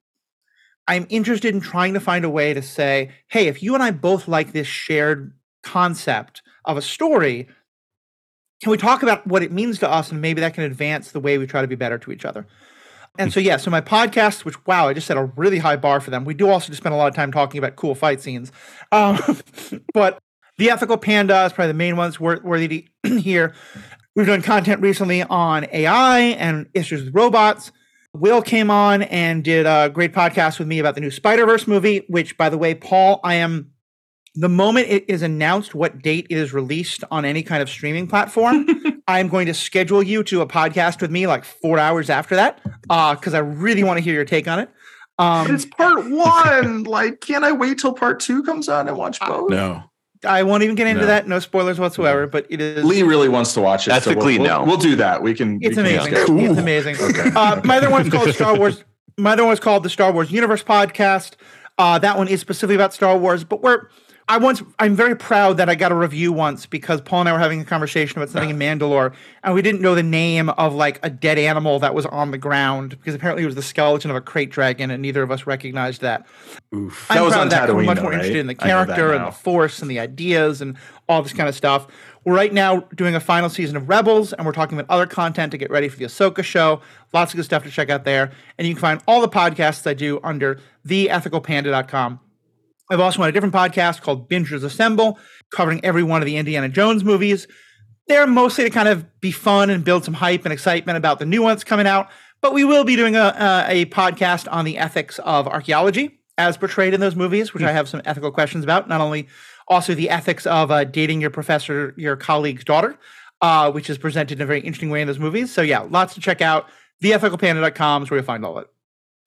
[0.88, 3.90] I'm interested in trying to find a way to say, hey, if you and I
[3.90, 5.32] both like this shared
[5.62, 7.48] concept of a story,
[8.62, 11.20] can we talk about what it means to us and maybe that can advance the
[11.20, 12.46] way we try to be better to each other?
[13.18, 16.00] And so, yeah, so my podcast, which, wow, I just set a really high bar
[16.00, 16.24] for them.
[16.24, 18.52] We do also just spend a lot of time talking about cool fight scenes.
[18.92, 19.18] Um,
[19.94, 20.18] but
[20.58, 23.54] the Ethical Panda is probably the main ones worthy to hear.
[24.14, 27.72] We've done content recently on AI and issues with robots.
[28.12, 31.66] Will came on and did a great podcast with me about the new Spider Verse
[31.68, 33.70] movie, which, by the way, Paul, I am
[34.34, 38.06] the moment it is announced what date it is released on any kind of streaming
[38.06, 38.66] platform,
[39.10, 42.60] I'm going to schedule you to a podcast with me like four hours after that
[42.82, 44.70] because uh, I really want to hear your take on it.
[45.18, 46.84] Um, it's part one.
[46.84, 49.50] like, can't I wait till part two comes out and watch both?
[49.50, 49.84] No.
[50.24, 51.06] I won't even get into no.
[51.06, 51.28] that.
[51.28, 52.26] No spoilers whatsoever.
[52.26, 52.84] But it is.
[52.84, 53.92] Lee really wants to watch it.
[53.92, 54.58] Ethically, so we'll, no.
[54.58, 55.22] We'll, we'll, do that.
[55.22, 55.58] We can.
[55.62, 56.14] It's we amazing.
[56.14, 56.96] It's amazing.
[57.00, 57.30] okay.
[57.34, 58.84] uh, my other one's called Star Wars.
[59.16, 61.32] My other one's called the Star Wars Universe Podcast.
[61.78, 63.88] Uh, that one is specifically about Star Wars, but we're
[64.30, 67.32] I once I'm very proud that I got a review once because Paul and I
[67.32, 69.12] were having a conversation about something in Mandalore
[69.42, 72.38] and we didn't know the name of like a dead animal that was on the
[72.38, 75.48] ground because apparently it was the skeleton of a krayt dragon and neither of us
[75.48, 76.28] recognized that.
[76.72, 77.10] Oof.
[77.10, 77.68] I'm that was proud on that.
[77.68, 78.14] Tatooine, I'm much more right?
[78.18, 80.76] interested in the character and the force and the ideas and
[81.08, 81.88] all this kind of stuff.
[82.24, 85.50] We're right now doing a final season of Rebels, and we're talking about other content
[85.52, 86.82] to get ready for the Ahsoka show.
[87.12, 88.30] Lots of good stuff to check out there.
[88.58, 92.20] And you can find all the podcasts I do under theethicalpanda.com.
[92.90, 95.18] I've also on a different podcast called Bingers Assemble,
[95.52, 97.46] covering every one of the Indiana Jones movies.
[98.08, 101.26] They're mostly to kind of be fun and build some hype and excitement about the
[101.26, 102.08] new ones coming out.
[102.40, 103.34] But we will be doing a,
[103.68, 107.68] a, a podcast on the ethics of archaeology as portrayed in those movies, which mm.
[107.68, 108.88] I have some ethical questions about.
[108.88, 109.28] Not only
[109.68, 112.98] also the ethics of uh, dating your professor, your colleague's daughter,
[113.40, 115.52] uh, which is presented in a very interesting way in those movies.
[115.52, 116.66] So yeah, lots to check out.
[117.04, 118.70] TheEthicalPanda.com is where you'll find all of it.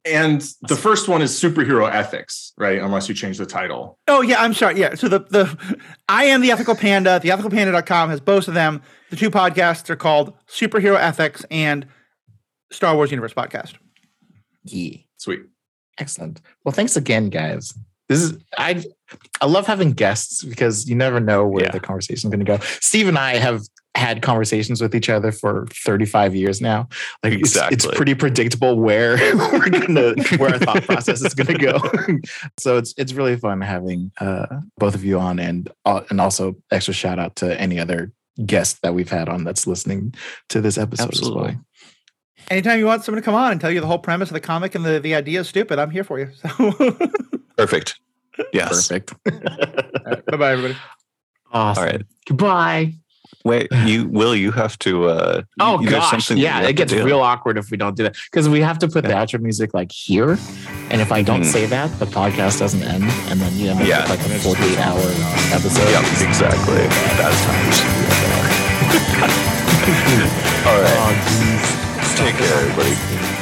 [0.05, 2.80] And the first one is superhero ethics, right?
[2.81, 3.97] Unless you change the title.
[4.07, 4.77] Oh yeah, I'm sorry.
[4.77, 4.95] Yeah.
[4.95, 5.77] So the the
[6.09, 7.19] I am the ethical panda.
[7.19, 8.81] The ethicalpanda.com has both of them.
[9.11, 11.88] The two podcasts are called Superhero Ethics and
[12.71, 13.75] Star Wars Universe Podcast.
[14.63, 14.97] Yeah.
[15.17, 15.43] Sweet.
[15.97, 16.41] Excellent.
[16.65, 17.73] Well, thanks again, guys.
[18.09, 18.84] This is I
[19.39, 21.71] I love having guests because you never know where yeah.
[21.71, 22.57] the conversation is going to go.
[22.81, 23.61] Steve and I have
[23.95, 26.87] had conversations with each other for 35 years now.
[27.23, 27.75] Like exactly.
[27.75, 31.79] it's, it's pretty predictable where we're gonna where our thought process is gonna go.
[32.57, 36.55] so it's it's really fun having uh, both of you on and uh, and also
[36.71, 38.11] extra shout out to any other
[38.45, 40.13] guest that we've had on that's listening
[40.49, 41.49] to this episode Absolutely.
[41.49, 41.65] as well.
[42.49, 44.41] Anytime you want someone to come on and tell you the whole premise of the
[44.41, 46.29] comic and the, the idea is stupid, I'm here for you.
[46.33, 46.71] So
[47.57, 47.99] Perfect.
[48.51, 48.87] Yes.
[48.87, 49.13] Perfect.
[50.05, 50.77] right, bye bye, everybody.
[51.51, 51.83] Awesome.
[51.83, 52.01] All right.
[52.27, 52.93] Goodbye.
[53.43, 57.57] Wait, you will you have to uh Oh you gosh, yeah, it gets real awkward
[57.57, 58.15] if we don't do that.
[58.31, 59.09] Because we have to put yeah.
[59.09, 60.37] the outro music like here.
[60.89, 61.45] And if I don't mm.
[61.45, 63.03] say that, the podcast doesn't end.
[63.03, 64.09] And then you end up yeah.
[64.09, 64.97] with like a 48 hour
[65.51, 65.89] episode.
[65.89, 66.87] Yep, exactly.
[67.19, 67.83] That's times.
[70.65, 70.95] All right.
[70.95, 73.32] Oh, Take care, everybody.